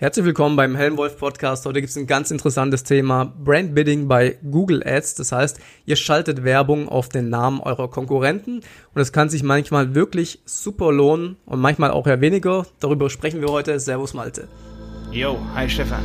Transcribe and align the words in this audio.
Herzlich 0.00 0.24
willkommen 0.24 0.56
beim 0.56 0.76
Helmwolf 0.76 1.18
Podcast. 1.18 1.66
Heute 1.66 1.82
gibt 1.82 1.90
es 1.90 1.96
ein 1.98 2.06
ganz 2.06 2.30
interessantes 2.30 2.84
Thema 2.84 3.34
Brandbidding 3.44 4.08
bei 4.08 4.38
Google 4.50 4.82
Ads. 4.82 5.16
Das 5.16 5.30
heißt, 5.30 5.60
ihr 5.84 5.96
schaltet 5.96 6.42
Werbung 6.42 6.88
auf 6.88 7.10
den 7.10 7.28
Namen 7.28 7.60
eurer 7.60 7.90
Konkurrenten 7.90 8.62
und 8.94 9.02
es 9.02 9.12
kann 9.12 9.28
sich 9.28 9.42
manchmal 9.42 9.94
wirklich 9.94 10.40
super 10.46 10.90
lohnen 10.90 11.36
und 11.44 11.60
manchmal 11.60 11.90
auch 11.90 12.06
eher 12.06 12.22
weniger. 12.22 12.64
Darüber 12.80 13.10
sprechen 13.10 13.42
wir 13.42 13.48
heute. 13.48 13.78
Servus 13.78 14.14
Malte. 14.14 14.48
Yo, 15.12 15.38
hi 15.54 15.68
Stefan. 15.68 16.00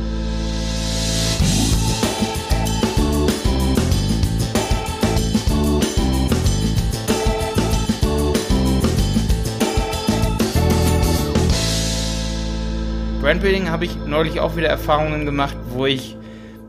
Brandbuilding 13.26 13.70
habe 13.70 13.84
ich 13.84 13.96
neulich 13.96 14.38
auch 14.38 14.56
wieder 14.56 14.68
Erfahrungen 14.68 15.26
gemacht, 15.26 15.56
wo 15.70 15.84
ich 15.84 16.16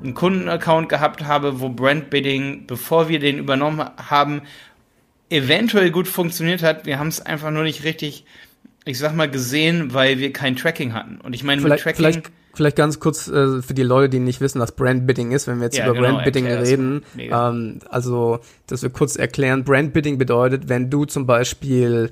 einen 0.02 0.16
Kundenaccount 0.16 0.90
gehabt 0.90 1.24
habe, 1.24 1.60
wo 1.60 1.70
Brandbidding, 1.70 2.66
bevor 2.66 3.10
wir 3.10 3.20
den 3.20 3.38
übernommen 3.38 3.88
haben, 4.10 4.42
eventuell 5.30 5.92
gut 5.92 6.08
funktioniert 6.08 6.64
hat. 6.64 6.88
Wir 6.88 6.98
haben 6.98 7.10
es 7.10 7.22
einfach 7.22 7.52
nur 7.52 7.62
nicht 7.62 7.84
richtig, 7.84 8.26
ich 8.86 8.98
sag 8.98 9.16
mal, 9.16 9.30
gesehen, 9.30 9.94
weil 9.94 10.18
wir 10.18 10.34
kein 10.34 10.56
Tracking 10.56 10.96
hatten. 10.96 11.22
Und 11.22 11.34
ich 11.34 11.44
meine, 11.44 11.62
vielleicht, 11.62 11.86
mit 11.86 11.96
Tracking. 11.96 12.12
Vielleicht, 12.24 12.32
vielleicht 12.56 12.76
ganz 12.76 13.00
kurz 13.00 13.28
äh, 13.28 13.62
für 13.62 13.76
die 13.76 13.84
Leute, 13.84 14.10
die 14.10 14.20
nicht 14.20 14.42
wissen, 14.42 14.60
was 14.60 14.72
Brandbidding 14.72 15.34
ist, 15.34 15.46
wenn 15.46 15.60
wir 15.60 15.66
jetzt 15.66 15.78
ja, 15.78 15.86
über 15.86 15.94
genau, 15.94 16.08
Brandbidding 16.08 16.48
reden. 16.48 17.04
Ähm, 17.20 17.82
also, 17.88 18.40
dass 18.66 18.82
wir 18.82 18.90
kurz 18.90 19.16
erklären, 19.16 19.64
Brandbidding 19.64 20.18
bedeutet, 20.18 20.70
wenn 20.70 20.90
du 20.90 21.06
zum 21.06 21.28
Beispiel 21.28 22.10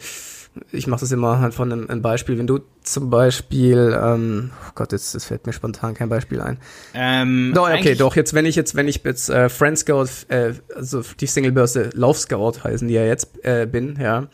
ich 0.72 0.88
mache 0.88 1.02
das 1.02 1.12
immer 1.12 1.40
halt 1.40 1.54
von 1.54 1.72
einem, 1.72 1.90
einem, 1.90 2.02
Beispiel. 2.02 2.38
Wenn 2.38 2.48
du 2.48 2.59
zum 2.82 3.09
Beispiel, 3.09 3.98
ähm, 4.02 4.52
oh 4.68 4.72
Gott, 4.76 4.91
jetzt, 4.91 5.14
jetzt 5.14 5.26
fällt 5.26 5.45
mir 5.45 5.54
spontan 5.54 5.94
kein 5.94 6.09
Beispiel 6.09 6.41
ein. 6.41 6.58
Ähm, 6.94 7.52
doch, 7.54 7.70
okay, 7.70 7.95
doch, 7.95 8.16
jetzt, 8.16 8.34
wenn 8.34 8.45
ich 8.45 8.55
jetzt, 8.55 8.76
wenn 8.76 8.88
ich 8.88 9.02
jetzt 9.04 9.30
äh, 9.30 9.50
Friend 9.50 9.78
Scout, 9.78 10.08
äh, 10.30 10.53
also 10.76 11.02
die 11.20 11.26
Singlebörse 11.26 11.89
Lauf 11.94 12.20
Scout 12.20 12.64
heißen 12.64 12.88
die 12.88 12.94
ja 12.94 13.06
jetzt, 13.06 13.44
äh, 13.44 13.67
bin, 13.70 13.98
ja, 14.00 14.28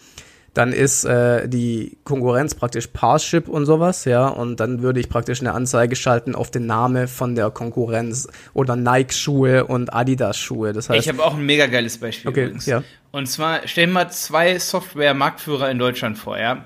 dann 0.53 0.73
ist 0.73 1.05
äh, 1.05 1.47
die 1.47 1.97
Konkurrenz 2.03 2.55
praktisch 2.55 2.87
Parship 2.87 3.47
und 3.47 3.65
sowas, 3.65 4.03
ja, 4.03 4.27
und 4.27 4.59
dann 4.59 4.81
würde 4.81 4.99
ich 4.99 5.07
praktisch 5.07 5.39
eine 5.39 5.53
Anzeige 5.53 5.95
schalten 5.95 6.35
auf 6.35 6.51
den 6.51 6.65
Namen 6.65 7.07
von 7.07 7.35
der 7.35 7.51
Konkurrenz 7.51 8.27
oder 8.53 8.75
Nike-Schuhe 8.75 9.65
und 9.65 9.93
Adidas-Schuhe. 9.93 10.73
Das 10.73 10.89
heißt, 10.89 10.99
ich 10.99 11.09
habe 11.09 11.23
auch 11.23 11.35
ein 11.35 11.45
mega 11.45 11.67
geiles 11.67 11.97
Beispiel 11.97 12.29
okay, 12.29 12.43
übrigens. 12.43 12.65
Ja. 12.65 12.83
Und 13.11 13.27
zwar 13.27 13.65
stellen 13.67 13.93
wir 13.93 14.09
zwei 14.09 14.59
Software-Marktführer 14.59 15.71
in 15.71 15.79
Deutschland 15.79 16.17
vor, 16.17 16.37
ja. 16.37 16.65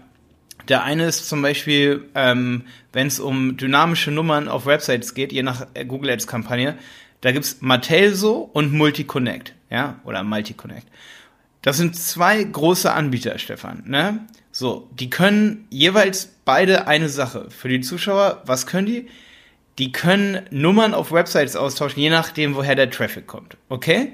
Der 0.67 0.83
eine 0.83 1.05
ist 1.05 1.30
zum 1.30 1.44
Beispiel, 1.44 2.05
ähm, 2.16 2.64
wenn 2.92 3.05
es 3.05 3.20
um 3.20 3.55
dynamische 3.55 4.09
Nummern 4.09 4.47
auf 4.47 4.66
Websites 4.66 5.14
geht, 5.14 5.31
je 5.31 5.44
nach 5.44 5.67
äh, 5.75 5.86
Google 5.86 6.09
Ads-Kampagne, 6.09 6.75
da 7.22 7.31
gibt's 7.31 7.58
Matelso 7.59 8.49
und 8.52 8.73
Multiconnect, 8.73 9.53
ja, 9.70 9.99
oder 10.05 10.23
Multiconnect. 10.23 10.88
Das 11.66 11.77
sind 11.77 11.95
zwei 11.95 12.44
große 12.44 12.94
Anbieter, 12.94 13.39
Stefan. 13.39 13.81
Ne? 13.88 14.27
So, 14.52 14.88
die 14.99 15.09
können 15.09 15.66
jeweils 15.71 16.30
beide 16.45 16.85
eine 16.85 17.09
Sache. 17.09 17.49
Für 17.49 17.69
die 17.69 17.81
Zuschauer, 17.81 18.44
was 18.45 18.67
können 18.67 18.85
die? 18.85 19.08
Die 19.80 19.91
können 19.91 20.45
Nummern 20.52 20.93
auf 20.93 21.11
Websites 21.11 21.55
austauschen, 21.55 21.99
je 21.99 22.11
nachdem, 22.11 22.53
woher 22.53 22.75
der 22.75 22.91
Traffic 22.91 23.25
kommt. 23.25 23.58
Okay? 23.67 24.11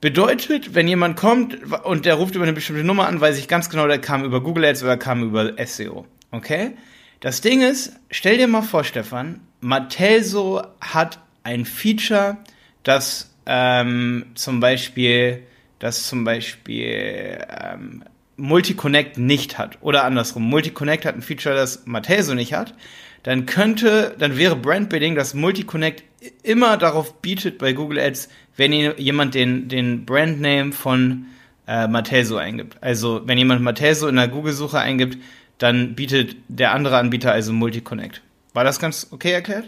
Bedeutet, 0.00 0.74
wenn 0.74 0.88
jemand 0.88 1.16
kommt 1.16 1.56
und 1.84 2.04
der 2.04 2.16
ruft 2.16 2.34
über 2.34 2.42
eine 2.42 2.52
bestimmte 2.52 2.82
Nummer 2.82 3.06
an, 3.06 3.20
weiß 3.20 3.38
ich 3.38 3.46
ganz 3.46 3.70
genau, 3.70 3.86
der 3.86 4.00
kam 4.00 4.24
über 4.24 4.42
Google 4.42 4.64
Ads 4.64 4.82
oder 4.82 4.96
kam 4.96 5.22
über 5.22 5.54
SEO. 5.64 6.04
Okay? 6.32 6.72
Das 7.20 7.42
Ding 7.42 7.62
ist, 7.62 7.92
stell 8.10 8.38
dir 8.38 8.48
mal 8.48 8.62
vor, 8.62 8.82
Stefan, 8.82 9.40
Matelso 9.60 10.64
hat 10.80 11.20
ein 11.44 11.64
Feature, 11.64 12.38
das 12.82 13.30
ähm, 13.46 14.32
zum 14.34 14.58
Beispiel 14.58 15.44
dass 15.80 16.06
zum 16.06 16.24
Beispiel 16.24 17.44
ähm, 17.48 18.04
Multiconnect 18.36 19.18
nicht 19.18 19.58
hat 19.58 19.78
oder 19.80 20.04
andersrum, 20.04 20.44
Multiconnect 20.44 21.04
hat 21.04 21.16
ein 21.16 21.22
Feature, 21.22 21.56
das 21.56 21.84
Mateso 21.86 22.34
nicht 22.34 22.54
hat, 22.54 22.74
dann 23.22 23.46
könnte, 23.46 24.14
dann 24.18 24.38
wäre 24.38 24.56
Brandbidding, 24.56 25.14
dass 25.14 25.34
Multiconnect 25.34 26.04
immer 26.42 26.76
darauf 26.76 27.20
bietet 27.20 27.58
bei 27.58 27.72
Google 27.72 27.98
Ads, 27.98 28.28
wenn 28.56 28.72
jemand 28.72 29.34
den, 29.34 29.68
den 29.68 30.06
Brandname 30.06 30.72
von 30.72 31.26
äh, 31.66 31.86
Mateso 31.86 32.36
eingibt. 32.36 32.76
Also 32.82 33.22
wenn 33.26 33.38
jemand 33.38 33.62
Mateso 33.62 34.08
in 34.08 34.16
der 34.16 34.28
Google-Suche 34.28 34.78
eingibt, 34.78 35.18
dann 35.58 35.94
bietet 35.94 36.36
der 36.48 36.72
andere 36.72 36.96
Anbieter 36.96 37.32
also 37.32 37.52
Multiconnect. 37.52 38.22
War 38.54 38.64
das 38.64 38.78
ganz 38.78 39.08
okay 39.10 39.32
erklärt? 39.32 39.66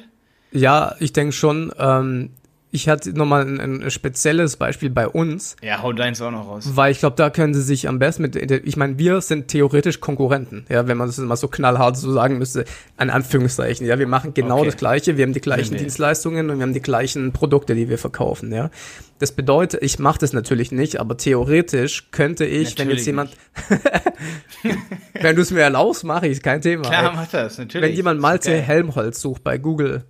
Ja, 0.51 0.95
ich 0.99 1.13
denke 1.13 1.33
schon. 1.33 1.73
Ähm, 1.79 2.31
ich 2.75 2.89
hatte 2.89 3.13
nochmal 3.13 3.47
ein, 3.47 3.83
ein 3.83 3.91
spezielles 3.91 4.57
Beispiel 4.57 4.89
bei 4.89 5.07
uns. 5.07 5.57
Ja, 5.63 5.83
hau 5.83 5.93
deins 5.93 6.23
auch 6.23 6.31
noch 6.31 6.49
raus. 6.49 6.71
Weil 6.73 6.91
ich 6.91 7.01
glaube, 7.01 7.17
da 7.17 7.29
können 7.29 7.53
sie 7.53 7.61
sich 7.61 7.87
am 7.87 7.99
besten 7.99 8.23
mit, 8.23 8.35
ich 8.35 8.77
meine, 8.79 8.99
wir 8.99 9.21
sind 9.21 9.49
theoretisch 9.49 10.01
Konkurrenten, 10.01 10.65
ja, 10.71 10.89
wenn 10.89 10.97
man 10.97 11.07
das 11.07 11.19
mal 11.19 11.37
so 11.37 11.49
knallhart 11.49 11.99
so 11.99 12.11
sagen 12.13 12.39
müsste, 12.39 12.65
an 12.97 13.11
Anführungszeichen, 13.11 13.87
ja, 13.87 13.99
wir 13.99 14.07
machen 14.07 14.33
genau 14.33 14.61
okay. 14.61 14.67
das 14.67 14.77
Gleiche, 14.79 15.19
wir 15.19 15.25
haben 15.25 15.35
die 15.35 15.43
gleichen 15.43 15.73
nee, 15.73 15.77
nee. 15.77 15.83
Dienstleistungen 15.85 16.49
und 16.49 16.57
wir 16.57 16.63
haben 16.63 16.73
die 16.73 16.81
gleichen 16.81 17.33
Produkte, 17.33 17.75
die 17.75 17.91
wir 17.91 17.99
verkaufen, 17.99 18.51
ja. 18.53 18.71
Das 19.19 19.33
bedeutet, 19.33 19.83
ich 19.83 19.99
mache 19.99 20.19
das 20.19 20.33
natürlich 20.33 20.73
nicht, 20.73 20.99
aber 20.99 21.19
theoretisch 21.19 22.11
könnte 22.11 22.47
ich, 22.47 22.71
natürlich 22.71 22.89
wenn 22.89 22.97
jetzt 22.97 23.07
jemand, 23.07 23.37
wenn 25.21 25.37
du 25.37 25.43
es 25.43 25.51
mir 25.51 25.61
erlaubst, 25.61 26.05
mache 26.05 26.27
ich, 26.27 26.43
kein 26.43 26.63
Thema. 26.63 26.89
Klar, 26.89 27.13
mach 27.15 27.29
das, 27.29 27.59
natürlich. 27.59 27.87
Wenn 27.87 27.95
jemand 27.95 28.19
Malte 28.19 28.51
okay. 28.51 28.63
Helmholtz 28.63 29.21
sucht 29.21 29.45
bei 29.45 29.59
Google, 29.59 30.05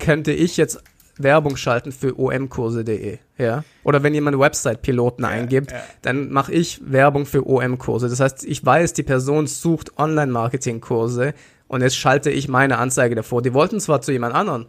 könnte 0.00 0.32
ich 0.32 0.56
jetzt 0.56 0.82
Werbung 1.22 1.56
schalten 1.56 1.92
für 1.92 2.18
omkurse.de, 2.18 3.18
ja. 3.38 3.64
Oder 3.84 4.02
wenn 4.02 4.14
jemand 4.14 4.38
Website-Piloten 4.38 5.22
ja, 5.22 5.28
eingibt, 5.28 5.72
ja. 5.72 5.78
dann 6.02 6.30
mache 6.30 6.52
ich 6.52 6.80
Werbung 6.84 7.26
für 7.26 7.46
OM-Kurse. 7.46 8.08
Das 8.08 8.20
heißt, 8.20 8.44
ich 8.44 8.64
weiß, 8.64 8.92
die 8.92 9.02
Person 9.02 9.46
sucht 9.46 9.98
Online-Marketing-Kurse 9.98 11.34
und 11.68 11.82
jetzt 11.82 11.96
schalte 11.96 12.30
ich 12.30 12.48
meine 12.48 12.78
Anzeige 12.78 13.14
davor. 13.14 13.42
Die 13.42 13.54
wollten 13.54 13.80
zwar 13.80 14.00
zu 14.00 14.12
jemand 14.12 14.34
anderen, 14.34 14.66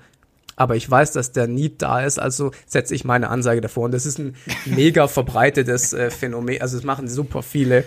aber 0.55 0.75
ich 0.75 0.89
weiß, 0.89 1.11
dass 1.11 1.31
der 1.31 1.47
Need 1.47 1.81
da 1.81 2.01
ist, 2.01 2.19
also 2.19 2.51
setze 2.67 2.93
ich 2.93 3.03
meine 3.03 3.29
Anzeige 3.29 3.61
davor. 3.61 3.85
Und 3.85 3.93
das 3.93 4.05
ist 4.05 4.19
ein 4.19 4.35
mega 4.65 5.07
verbreitetes 5.07 5.93
äh, 5.93 6.11
Phänomen. 6.11 6.61
Also 6.61 6.77
das 6.77 6.85
machen 6.85 7.07
super 7.07 7.41
viele. 7.41 7.83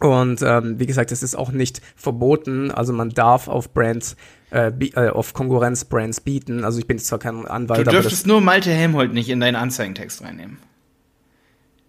Und 0.00 0.42
ähm, 0.42 0.80
wie 0.80 0.86
gesagt, 0.86 1.12
es 1.12 1.22
ist 1.22 1.36
auch 1.36 1.52
nicht 1.52 1.80
verboten. 1.94 2.72
Also 2.72 2.92
man 2.92 3.10
darf 3.10 3.46
auf 3.46 3.72
Brands, 3.72 4.16
äh, 4.52 4.68
äh, 4.68 5.08
auf 5.08 5.32
Konkurrenzbrands 5.32 6.20
bieten. 6.20 6.64
Also 6.64 6.78
ich 6.78 6.86
bin 6.86 6.98
zwar 6.98 7.18
kein 7.18 7.46
Anwalt. 7.46 7.86
Du 7.86 7.90
dürftest 7.90 8.26
nur 8.26 8.40
Malte 8.40 8.70
Helmholt 8.70 9.12
nicht 9.12 9.28
in 9.28 9.40
deinen 9.40 9.56
Anzeigentext 9.56 10.22
reinnehmen. 10.22 10.58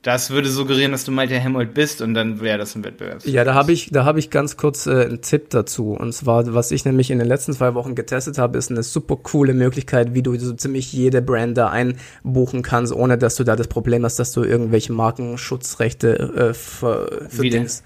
Das 0.02 0.32
würde 0.32 0.50
suggerieren, 0.50 0.92
dass 0.92 1.06
du 1.06 1.12
Malte 1.12 1.40
Helmholt 1.40 1.74
bist 1.74 2.02
und 2.02 2.14
dann 2.14 2.42
wäre 2.42 2.58
das 2.58 2.76
ein 2.76 2.84
Wettbewerb. 2.84 3.26
Ja, 3.26 3.46
da 3.46 3.54
habe 3.54 3.72
ich, 3.72 3.90
da 3.90 4.04
habe 4.04 4.20
ich 4.20 4.30
ganz 4.30 4.58
kurz 4.58 4.86
äh, 4.86 5.06
einen 5.06 5.22
Tipp 5.22 5.50
dazu. 5.50 5.92
Und 5.92 6.12
zwar, 6.12 6.54
was 6.54 6.72
ich 6.72 6.84
nämlich 6.84 7.10
in 7.10 7.20
den 7.20 7.28
letzten 7.28 7.54
zwei 7.54 7.74
Wochen 7.74 7.96
getestet 7.96 8.38
habe, 8.38 8.58
ist 8.58 8.70
eine 8.70 8.84
super 8.84 9.16
coole 9.16 9.54
Möglichkeit, 9.54 10.14
wie 10.14 10.22
du 10.22 10.38
so 10.38 10.54
ziemlich 10.54 10.92
jede 10.92 11.22
Brand 11.22 11.58
da 11.58 11.70
einbuchen 11.70 12.64
kannst, 12.64 12.92
ohne 12.92 13.18
dass 13.18 13.36
du 13.36 13.46
da 13.46 13.56
das 13.56 13.70
Problem 13.70 14.04
hast, 14.04 14.20
dass 14.20 14.34
du 14.34 14.44
irgendwelche 14.44 14.92
Markenschutzrechte 14.92 16.18
äh, 16.20 16.54
ver, 16.54 17.10
verdienst. 17.30 17.86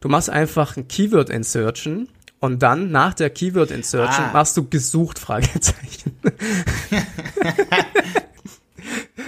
Du 0.00 0.08
machst 0.08 0.28
einfach 0.28 0.76
ein 0.76 0.88
Keyword 0.88 1.30
Insertion 1.30 2.08
und 2.40 2.62
dann 2.62 2.90
nach 2.90 3.14
der 3.14 3.30
Keyword 3.30 3.70
Insertion 3.70 4.26
ah. 4.26 4.30
machst 4.32 4.56
du 4.56 4.68
gesucht 4.68 5.18
Fragezeichen. 5.18 6.18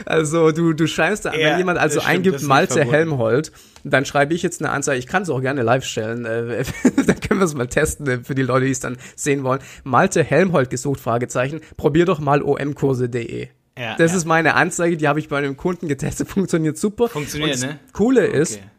also 0.07 0.51
du 0.51 0.73
du 0.73 0.87
schreibst 0.87 1.27
da, 1.27 1.35
ja, 1.35 1.51
wenn 1.51 1.59
jemand 1.59 1.79
also 1.79 2.01
eingibt 2.01 2.43
Malte 2.43 2.85
Helmholt, 2.85 3.53
dann 3.85 4.07
schreibe 4.07 4.33
ich 4.33 4.43
jetzt 4.43 4.63
eine 4.63 4.71
Anzeige. 4.71 4.99
Ich 4.99 5.07
kann 5.07 5.23
es 5.23 5.31
auch 5.31 5.43
gerne 5.43 5.63
live 5.63 5.85
stellen. 5.85 6.25
Äh, 6.25 6.65
dann 7.07 7.21
können 7.21 7.41
wir 7.41 7.45
es 7.45 7.55
mal 7.55 7.67
testen 7.67 8.07
äh, 8.07 8.19
für 8.25 8.35
die 8.35 8.43
Leute, 8.43 8.65
die 8.65 8.73
es 8.73 8.81
dann 8.81 8.97
sehen 9.15 9.45
wollen. 9.45 9.61
Malte 9.85 10.25
Helmholt 10.25 10.71
gesucht 10.71 11.01
Fragezeichen. 11.01 11.61
Probier 11.77 12.07
doch 12.07 12.19
mal 12.19 12.43
omkurse.de. 12.43 13.49
Ja, 13.79 13.97
das 13.97 14.13
ja. 14.13 14.19
ist 14.19 14.25
meine 14.25 14.55
Anzeige, 14.55 14.97
die 14.97 15.09
habe 15.09 15.19
ich 15.19 15.29
bei 15.29 15.39
einem 15.39 15.57
Kunden 15.57 15.89
getestet, 15.89 16.29
funktioniert 16.29 16.79
super. 16.79 17.09
Funktioniert, 17.09 17.61
ne? 17.61 17.79
Coole 17.93 18.27
ist, 18.27 18.57
okay 18.57 18.72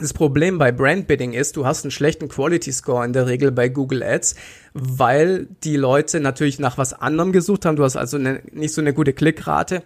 das 0.00 0.12
Problem 0.12 0.58
bei 0.58 0.72
Brandbidding 0.72 1.32
ist, 1.32 1.56
du 1.56 1.66
hast 1.66 1.84
einen 1.84 1.90
schlechten 1.90 2.28
Quality 2.28 2.72
Score 2.72 3.04
in 3.04 3.12
der 3.12 3.26
Regel 3.26 3.52
bei 3.52 3.68
Google 3.68 4.02
Ads, 4.02 4.34
weil 4.74 5.46
die 5.62 5.76
Leute 5.76 6.20
natürlich 6.20 6.58
nach 6.58 6.78
was 6.78 6.92
anderem 6.92 7.32
gesucht 7.32 7.64
haben. 7.64 7.76
Du 7.76 7.84
hast 7.84 7.96
also 7.96 8.16
eine, 8.16 8.42
nicht 8.52 8.74
so 8.74 8.80
eine 8.80 8.94
gute 8.94 9.12
Klickrate. 9.12 9.82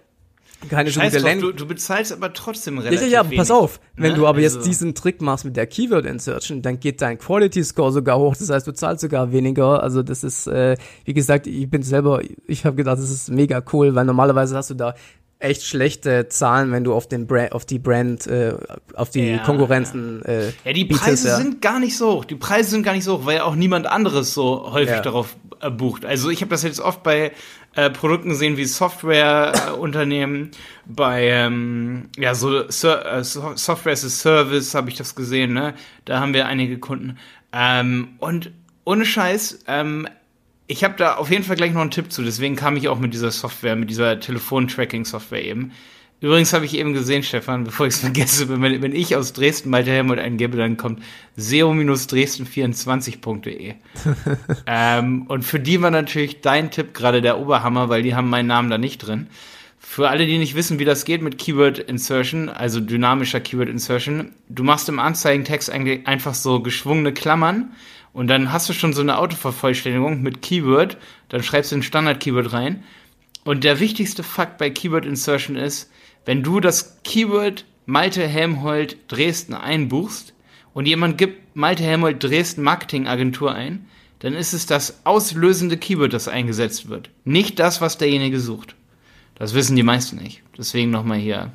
Keine 0.68 0.90
Scheiß 0.90 1.12
so 1.12 1.18
gute 1.18 1.30
drauf, 1.30 1.40
du, 1.40 1.52
du 1.52 1.66
bezahlst 1.66 2.12
aber 2.12 2.32
trotzdem 2.32 2.78
relativ 2.78 3.02
Ja, 3.02 3.22
ja, 3.22 3.28
ja 3.28 3.36
pass 3.36 3.50
auf. 3.50 3.80
Wenn 3.96 4.12
ne? 4.12 4.18
du 4.18 4.26
aber 4.26 4.38
also. 4.38 4.58
jetzt 4.58 4.66
diesen 4.66 4.94
Trick 4.94 5.20
machst 5.20 5.44
mit 5.44 5.56
der 5.56 5.66
Keyword 5.66 6.06
Insertion, 6.06 6.62
dann 6.62 6.80
geht 6.80 7.02
dein 7.02 7.18
Quality 7.18 7.62
Score 7.64 7.92
sogar 7.92 8.18
hoch. 8.18 8.36
Das 8.36 8.48
heißt, 8.50 8.66
du 8.66 8.72
zahlst 8.72 9.02
sogar 9.02 9.32
weniger. 9.32 9.82
Also 9.82 10.02
das 10.02 10.24
ist, 10.24 10.46
äh, 10.46 10.76
wie 11.04 11.14
gesagt, 11.14 11.46
ich 11.46 11.68
bin 11.68 11.82
selber, 11.82 12.22
ich 12.46 12.64
habe 12.64 12.76
gedacht, 12.76 12.98
das 12.98 13.10
ist 13.10 13.30
mega 13.30 13.62
cool, 13.72 13.94
weil 13.94 14.04
normalerweise 14.04 14.56
hast 14.56 14.70
du 14.70 14.74
da 14.74 14.94
echt 15.44 15.64
schlechte 15.64 16.28
Zahlen, 16.28 16.72
wenn 16.72 16.84
du 16.84 16.94
auf 16.94 17.08
den 17.08 17.26
Brand, 17.26 17.52
auf 17.52 17.64
die 17.64 17.78
Brand, 17.78 18.26
äh, 18.26 18.54
auf 18.94 19.10
die 19.10 19.30
ja, 19.30 19.38
Konkurrenzen. 19.38 20.22
Ja, 20.24 20.32
äh, 20.32 20.52
ja 20.64 20.72
die 20.72 20.84
Preise 20.86 21.04
bietest, 21.04 21.24
ja. 21.26 21.36
sind 21.36 21.62
gar 21.62 21.78
nicht 21.78 21.96
so 21.96 22.12
hoch. 22.12 22.24
Die 22.24 22.34
Preise 22.34 22.70
sind 22.70 22.82
gar 22.82 22.94
nicht 22.94 23.04
so 23.04 23.18
hoch, 23.18 23.26
weil 23.26 23.36
ja 23.36 23.44
auch 23.44 23.54
niemand 23.54 23.86
anderes 23.86 24.34
so 24.34 24.72
häufig 24.72 25.00
darauf 25.00 25.36
äh, 25.60 25.70
bucht. 25.70 26.04
Also 26.04 26.30
ich 26.30 26.40
habe 26.40 26.50
das 26.50 26.62
jetzt 26.62 26.80
oft 26.80 27.02
bei 27.02 27.32
äh, 27.76 27.90
Produkten 27.90 28.30
gesehen 28.30 28.56
wie 28.56 28.64
Softwareunternehmen, 28.64 30.46
äh, 30.46 30.50
bei 30.86 31.28
ähm, 31.28 32.08
ja 32.16 32.34
so 32.34 32.60
äh, 32.60 32.72
Software 32.72 33.92
as 33.92 34.04
a 34.04 34.08
Service 34.08 34.74
habe 34.74 34.88
ich 34.90 34.96
das 34.96 35.14
gesehen. 35.14 35.52
Ne? 35.52 35.74
Da 36.04 36.20
haben 36.20 36.34
wir 36.34 36.46
einige 36.46 36.78
Kunden. 36.78 37.18
Ähm, 37.52 38.14
und 38.18 38.50
ohne 38.84 39.04
Scheiß, 39.04 39.60
ähm, 39.66 40.08
ich 40.66 40.82
habe 40.84 40.94
da 40.96 41.16
auf 41.16 41.30
jeden 41.30 41.44
Fall 41.44 41.56
gleich 41.56 41.72
noch 41.72 41.82
einen 41.82 41.90
Tipp 41.90 42.10
zu. 42.10 42.22
Deswegen 42.22 42.56
kam 42.56 42.76
ich 42.76 42.88
auch 42.88 42.98
mit 42.98 43.12
dieser 43.12 43.30
Software, 43.30 43.76
mit 43.76 43.90
dieser 43.90 44.18
Telefon-Tracking-Software 44.20 45.44
eben. 45.44 45.72
Übrigens 46.20 46.52
habe 46.54 46.64
ich 46.64 46.78
eben 46.78 46.94
gesehen, 46.94 47.22
Stefan, 47.22 47.64
bevor 47.64 47.86
ich 47.86 47.92
es 47.94 48.00
vergesse, 48.00 48.48
wenn, 48.62 48.80
wenn, 48.80 48.94
ich 48.94 49.14
aus 49.14 49.34
Dresden 49.34 49.68
Malte 49.68 49.90
Helmut 49.90 50.18
eingebe, 50.18 50.56
dann 50.56 50.78
kommt 50.78 51.02
seo-dresden24.de. 51.36 53.74
ähm, 54.66 55.26
und 55.28 55.44
für 55.44 55.60
die 55.60 55.82
war 55.82 55.90
natürlich 55.90 56.40
dein 56.40 56.70
Tipp 56.70 56.94
gerade 56.94 57.20
der 57.20 57.38
Oberhammer, 57.38 57.90
weil 57.90 58.02
die 58.02 58.14
haben 58.14 58.30
meinen 58.30 58.46
Namen 58.46 58.70
da 58.70 58.78
nicht 58.78 58.96
drin. 58.98 59.26
Für 59.78 60.08
alle, 60.08 60.26
die 60.26 60.38
nicht 60.38 60.54
wissen, 60.54 60.78
wie 60.78 60.86
das 60.86 61.04
geht 61.04 61.20
mit 61.20 61.36
Keyword 61.36 61.78
Insertion, 61.78 62.48
also 62.48 62.80
dynamischer 62.80 63.40
Keyword 63.40 63.68
Insertion, 63.68 64.32
du 64.48 64.64
machst 64.64 64.88
im 64.88 64.98
Anzeigentext 64.98 65.68
eigentlich 65.68 66.06
einfach 66.06 66.32
so 66.32 66.60
geschwungene 66.60 67.12
Klammern 67.12 67.72
und 68.14 68.28
dann 68.28 68.52
hast 68.52 68.68
du 68.68 68.72
schon 68.72 68.94
so 68.94 69.02
eine 69.02 69.18
Autovervollständigung 69.18 70.22
mit 70.22 70.40
Keyword, 70.40 70.96
dann 71.28 71.42
schreibst 71.42 71.72
du 71.72 71.76
ein 71.76 71.82
Standard-Keyword 71.82 72.52
rein. 72.52 72.84
Und 73.44 73.64
der 73.64 73.80
wichtigste 73.80 74.22
Fakt 74.22 74.56
bei 74.56 74.70
Keyword 74.70 75.04
Insertion 75.04 75.56
ist, 75.56 75.90
wenn 76.24 76.42
du 76.42 76.60
das 76.60 77.02
Keyword 77.02 77.66
Malte 77.84 78.26
Helmholt 78.26 78.96
Dresden 79.08 79.52
einbuchst 79.52 80.32
und 80.72 80.86
jemand 80.86 81.18
gibt 81.18 81.54
Malte 81.56 81.82
Helmholt 81.82 82.22
Dresden 82.22 82.62
Marketingagentur 82.62 83.52
ein, 83.52 83.86
dann 84.20 84.32
ist 84.32 84.54
es 84.54 84.64
das 84.64 85.00
auslösende 85.04 85.76
Keyword, 85.76 86.14
das 86.14 86.28
eingesetzt 86.28 86.88
wird. 86.88 87.10
Nicht 87.24 87.58
das, 87.58 87.80
was 87.80 87.98
derjenige 87.98 88.40
sucht. 88.40 88.76
Das 89.34 89.54
wissen 89.54 89.76
die 89.76 89.82
meisten 89.82 90.16
nicht. 90.16 90.42
Deswegen 90.56 90.92
nochmal 90.92 91.18
hier 91.18 91.50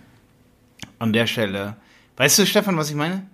an 1.00 1.14
der 1.14 1.26
Stelle. 1.26 1.78
Weißt 2.18 2.38
du, 2.38 2.46
Stefan, 2.46 2.76
was 2.76 2.90
ich 2.90 2.98
meine? 2.98 3.26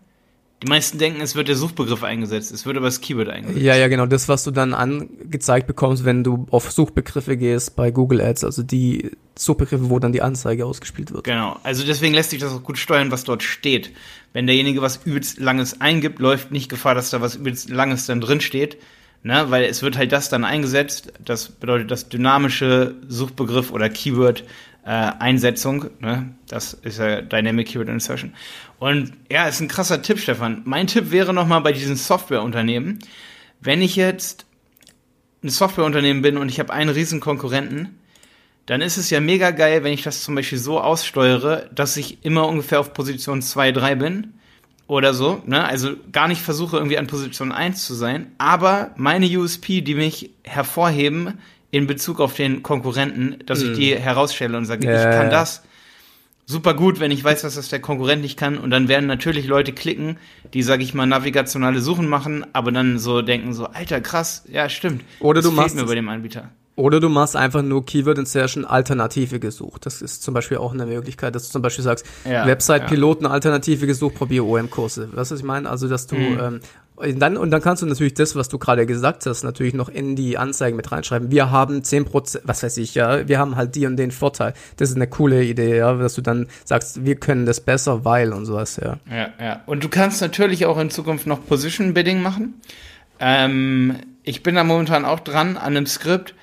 Die 0.65 0.69
meisten 0.69 0.97
denken, 0.97 1.21
es 1.21 1.35
wird 1.35 1.47
der 1.47 1.55
Suchbegriff 1.55 2.01
eingesetzt, 2.01 2.51
es 2.51 2.65
wird 2.65 2.75
aber 2.75 2.87
das 2.87 2.99
Keyword 2.99 3.29
eingesetzt. 3.29 3.61
Ja, 3.61 3.75
ja, 3.75 3.87
genau. 3.87 4.07
Das, 4.07 4.27
was 4.27 4.43
du 4.43 4.49
dann 4.49 4.73
angezeigt 4.73 5.67
bekommst, 5.67 6.05
wenn 6.05 6.23
du 6.23 6.47
auf 6.49 6.71
Suchbegriffe 6.71 7.37
gehst 7.37 7.75
bei 7.75 7.91
Google 7.91 8.19
Ads, 8.19 8.43
also 8.43 8.63
die 8.63 9.11
Suchbegriffe, 9.37 9.91
wo 9.91 9.99
dann 9.99 10.11
die 10.11 10.23
Anzeige 10.23 10.65
ausgespielt 10.65 11.13
wird. 11.13 11.25
Genau. 11.25 11.59
Also 11.61 11.85
deswegen 11.85 12.15
lässt 12.15 12.31
sich 12.31 12.39
das 12.39 12.51
auch 12.51 12.63
gut 12.63 12.79
steuern, 12.79 13.11
was 13.11 13.25
dort 13.25 13.43
steht. 13.43 13.91
Wenn 14.33 14.47
derjenige 14.47 14.81
was 14.81 15.01
übelst 15.05 15.37
Langes 15.37 15.81
eingibt, 15.81 16.17
läuft 16.17 16.49
nicht 16.49 16.67
Gefahr, 16.67 16.95
dass 16.95 17.11
da 17.11 17.21
was 17.21 17.35
übelst 17.35 17.69
Langes 17.69 18.07
dann 18.07 18.19
drin 18.19 18.41
steht. 18.41 18.77
Ne, 19.21 19.45
weil 19.49 19.63
es 19.63 19.81
wird 19.81 19.97
halt 19.97 20.11
das 20.11 20.29
dann 20.29 20.43
eingesetzt. 20.43 21.13
Das 21.23 21.49
bedeutet 21.49 21.89
das 21.89 22.09
dynamische 22.09 22.95
Suchbegriff 23.07 23.71
oder 23.71 23.89
Keyword 23.89 24.43
äh, 24.85 24.89
Einsetzung. 24.89 25.87
Ne? 25.99 26.29
Das 26.47 26.73
ist 26.73 26.99
ja 26.99 27.21
Dynamic 27.21 27.67
Keyword 27.67 27.89
Insertion. 27.89 28.33
Und 28.79 29.13
ja, 29.31 29.47
ist 29.47 29.59
ein 29.59 29.67
krasser 29.67 30.01
Tipp, 30.01 30.19
Stefan. 30.19 30.61
Mein 30.65 30.87
Tipp 30.87 31.11
wäre 31.11 31.33
nochmal 31.33 31.61
bei 31.61 31.73
diesen 31.73 31.95
Softwareunternehmen, 31.95 32.99
wenn 33.61 33.81
ich 33.81 33.95
jetzt 33.95 34.45
ein 35.43 35.49
Softwareunternehmen 35.49 36.21
bin 36.21 36.37
und 36.37 36.49
ich 36.49 36.59
habe 36.59 36.71
einen 36.73 36.89
riesen 36.89 37.19
Konkurrenten, 37.19 37.99
dann 38.65 38.81
ist 38.81 38.97
es 38.97 39.09
ja 39.09 39.19
mega 39.19 39.51
geil, 39.51 39.83
wenn 39.83 39.93
ich 39.93 40.03
das 40.03 40.23
zum 40.23 40.35
Beispiel 40.35 40.57
so 40.57 40.79
aussteuere, 40.79 41.69
dass 41.73 41.97
ich 41.97 42.23
immer 42.23 42.47
ungefähr 42.47 42.79
auf 42.79 42.93
Position 42.93 43.41
2, 43.41 43.71
3 43.71 43.95
bin 43.95 44.33
oder 44.87 45.13
so, 45.13 45.41
ne? 45.45 45.63
Also 45.63 45.95
gar 46.11 46.27
nicht 46.27 46.41
versuche 46.41 46.77
irgendwie 46.77 46.97
an 46.97 47.07
Position 47.07 47.51
1 47.51 47.85
zu 47.85 47.93
sein, 47.93 48.31
aber 48.37 48.91
meine 48.97 49.27
USP, 49.27 49.81
die 49.81 49.95
mich 49.95 50.31
hervorheben, 50.43 51.39
in 51.75 51.87
Bezug 51.87 52.21
auf 52.21 52.33
den 52.35 52.63
Konkurrenten, 52.63 53.35
dass 53.45 53.61
mhm. 53.61 53.71
ich 53.71 53.77
die 53.77 53.95
herausstelle 53.95 54.57
und 54.57 54.63
sage, 54.63 54.87
ja, 54.87 54.95
ich 54.97 55.17
kann 55.17 55.29
das 55.29 55.61
super 56.45 56.73
gut, 56.73 57.01
wenn 57.01 57.11
ich 57.11 57.21
weiß, 57.21 57.41
dass 57.41 57.55
das 57.55 57.67
der 57.67 57.81
Konkurrent 57.81 58.21
nicht 58.21 58.37
kann. 58.37 58.57
Und 58.57 58.69
dann 58.69 58.87
werden 58.87 59.07
natürlich 59.07 59.45
Leute 59.47 59.73
klicken, 59.73 60.17
die, 60.53 60.63
sage 60.63 60.83
ich 60.83 60.93
mal, 60.93 61.05
navigationale 61.05 61.81
Suchen 61.81 62.07
machen, 62.07 62.45
aber 62.53 62.71
dann 62.71 62.97
so 62.97 63.21
denken 63.21 63.53
so, 63.53 63.65
alter, 63.65 63.99
krass, 63.99 64.45
ja, 64.49 64.69
stimmt. 64.69 65.03
Oder 65.19 65.41
das 65.41 65.49
du 65.49 65.55
machst 65.55 65.75
mir 65.75 65.83
bei 65.83 65.95
dem 65.95 66.07
Anbieter. 66.07 66.49
Oder 66.77 67.01
du 67.01 67.09
machst 67.09 67.35
einfach 67.35 67.61
nur 67.61 67.85
Keyword 67.85 68.19
Insertion 68.19 68.63
Alternative 68.63 69.39
gesucht. 69.39 69.85
Das 69.85 70.01
ist 70.01 70.23
zum 70.23 70.33
Beispiel 70.33 70.57
auch 70.57 70.73
eine 70.73 70.85
Möglichkeit, 70.85 71.35
dass 71.35 71.47
du 71.47 71.51
zum 71.51 71.61
Beispiel 71.61 71.83
sagst, 71.83 72.05
ja, 72.25 72.45
Website-Piloten 72.45 73.25
Alternative 73.25 73.87
gesucht, 73.87 74.15
probier 74.15 74.45
OM-Kurse. 74.45 75.09
Weißt 75.13 75.31
du, 75.31 75.35
was 75.35 75.39
ich 75.39 75.45
meine? 75.45 75.69
Also, 75.69 75.87
dass 75.87 76.07
du, 76.07 76.15
mhm. 76.15 76.39
ähm, 76.39 76.59
und 76.95 77.19
dann, 77.19 77.35
und 77.35 77.51
dann 77.51 77.61
kannst 77.61 77.81
du 77.81 77.85
natürlich 77.85 78.13
das, 78.13 78.35
was 78.35 78.47
du 78.47 78.57
gerade 78.57 78.85
gesagt 78.85 79.25
hast, 79.25 79.43
natürlich 79.43 79.73
noch 79.73 79.89
in 79.89 80.15
die 80.15 80.37
Anzeigen 80.37 80.77
mit 80.77 80.91
reinschreiben. 80.91 81.29
Wir 81.29 81.51
haben 81.51 81.83
zehn 81.83 82.05
Prozent, 82.05 82.45
was 82.47 82.63
weiß 82.63 82.77
ich, 82.77 82.95
ja, 82.95 83.27
wir 83.27 83.37
haben 83.37 83.55
halt 83.55 83.75
die 83.75 83.85
und 83.85 83.97
den 83.97 84.11
Vorteil. 84.11 84.53
Das 84.77 84.89
ist 84.89 84.95
eine 84.95 85.07
coole 85.07 85.43
Idee, 85.43 85.77
ja, 85.77 85.93
dass 85.93 86.15
du 86.15 86.21
dann 86.21 86.47
sagst, 86.63 87.03
wir 87.03 87.15
können 87.15 87.45
das 87.45 87.59
besser, 87.59 88.05
weil 88.05 88.31
und 88.31 88.45
sowas, 88.45 88.79
ja. 88.81 88.97
Ja, 89.09 89.29
ja. 89.39 89.61
Und 89.65 89.83
du 89.83 89.89
kannst 89.89 90.21
natürlich 90.21 90.65
auch 90.65 90.77
in 90.77 90.89
Zukunft 90.89 91.27
noch 91.27 91.45
Position 91.45 91.93
Bidding 91.93 92.21
machen. 92.21 92.61
Ähm, 93.19 93.95
ich 94.23 94.41
bin 94.41 94.55
da 94.55 94.63
momentan 94.63 95.03
auch 95.05 95.19
dran 95.19 95.57
an 95.57 95.75
einem 95.75 95.85
Skript, 95.87 96.33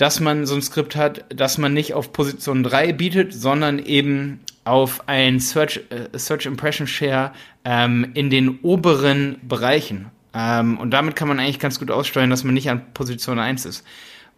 dass 0.00 0.18
man 0.18 0.46
so 0.46 0.54
ein 0.54 0.62
Skript 0.62 0.96
hat, 0.96 1.26
dass 1.28 1.58
man 1.58 1.74
nicht 1.74 1.92
auf 1.92 2.10
Position 2.14 2.62
3 2.62 2.94
bietet, 2.94 3.34
sondern 3.34 3.78
eben 3.78 4.40
auf 4.64 5.06
ein 5.08 5.40
Search, 5.40 5.82
äh, 5.90 6.16
Search 6.18 6.46
Impression 6.46 6.86
Share 6.86 7.32
ähm, 7.66 8.12
in 8.14 8.30
den 8.30 8.60
oberen 8.62 9.36
Bereichen. 9.42 10.06
Ähm, 10.32 10.78
und 10.78 10.92
damit 10.92 11.16
kann 11.16 11.28
man 11.28 11.38
eigentlich 11.38 11.58
ganz 11.58 11.78
gut 11.78 11.90
aussteuern, 11.90 12.30
dass 12.30 12.44
man 12.44 12.54
nicht 12.54 12.70
an 12.70 12.94
Position 12.94 13.38
1 13.38 13.66
ist. 13.66 13.84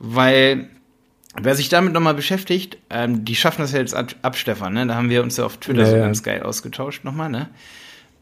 Weil 0.00 0.68
wer 1.40 1.54
sich 1.54 1.68
damit 1.68 1.92
nochmal 1.92 2.14
beschäftigt, 2.14 2.78
ähm, 2.90 3.24
die 3.24 3.36
schaffen 3.36 3.62
das 3.62 3.70
ja 3.70 3.78
jetzt 3.78 3.94
ab, 3.94 4.16
ab 4.22 4.36
Stefan, 4.36 4.72
ne? 4.72 4.88
Da 4.88 4.96
haben 4.96 5.10
wir 5.10 5.22
uns 5.22 5.36
ja 5.36 5.44
auf 5.44 5.58
Twitter 5.58 5.82
ja, 5.82 5.90
so 5.90 5.96
ganz 5.96 6.24
geil 6.24 6.42
ausgetauscht 6.42 7.04
nochmal, 7.04 7.30
ne? 7.30 7.48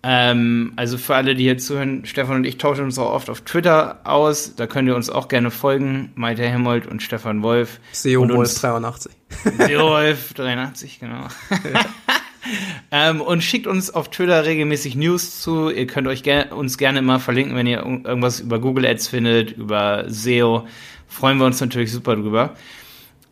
Ähm, 0.02 0.72
also 0.76 0.96
für 0.96 1.14
alle, 1.14 1.34
die 1.34 1.44
hier 1.44 1.58
zuhören, 1.58 2.06
Stefan 2.06 2.36
und 2.36 2.44
ich 2.44 2.56
tauschen 2.56 2.84
uns 2.84 2.98
auch 2.98 3.12
oft 3.12 3.28
auf 3.28 3.42
Twitter 3.42 4.00
aus. 4.04 4.54
Da 4.56 4.66
könnt 4.66 4.88
ihr 4.88 4.96
uns 4.96 5.10
auch 5.10 5.28
gerne 5.28 5.50
folgen. 5.50 6.12
Malte 6.14 6.42
Helmold 6.42 6.86
und 6.86 7.02
Stefan 7.02 7.42
Wolf. 7.42 7.80
SEO 7.92 8.26
Wolf 8.28 8.54
83. 8.54 9.12
SEO 9.58 9.80
Wolf 9.90 10.32
83, 10.32 11.00
genau. 11.00 11.26
ähm, 12.90 13.20
und 13.20 13.42
schickt 13.42 13.66
uns 13.66 13.90
auf 13.90 14.10
Twitter 14.10 14.46
regelmäßig 14.46 14.96
News 14.96 15.42
zu. 15.42 15.68
Ihr 15.68 15.86
könnt 15.86 16.08
euch 16.08 16.22
ger 16.22 16.56
uns 16.56 16.78
gerne 16.78 17.00
immer 17.00 17.20
verlinken, 17.20 17.54
wenn 17.54 17.66
ihr 17.66 17.80
irgendwas 17.80 18.40
über 18.40 18.58
Google 18.58 18.86
Ads 18.86 19.08
findet, 19.08 19.52
über 19.52 20.04
SEO. 20.08 20.66
Freuen 21.08 21.36
wir 21.38 21.44
uns 21.44 21.60
natürlich 21.60 21.92
super 21.92 22.16
drüber. 22.16 22.54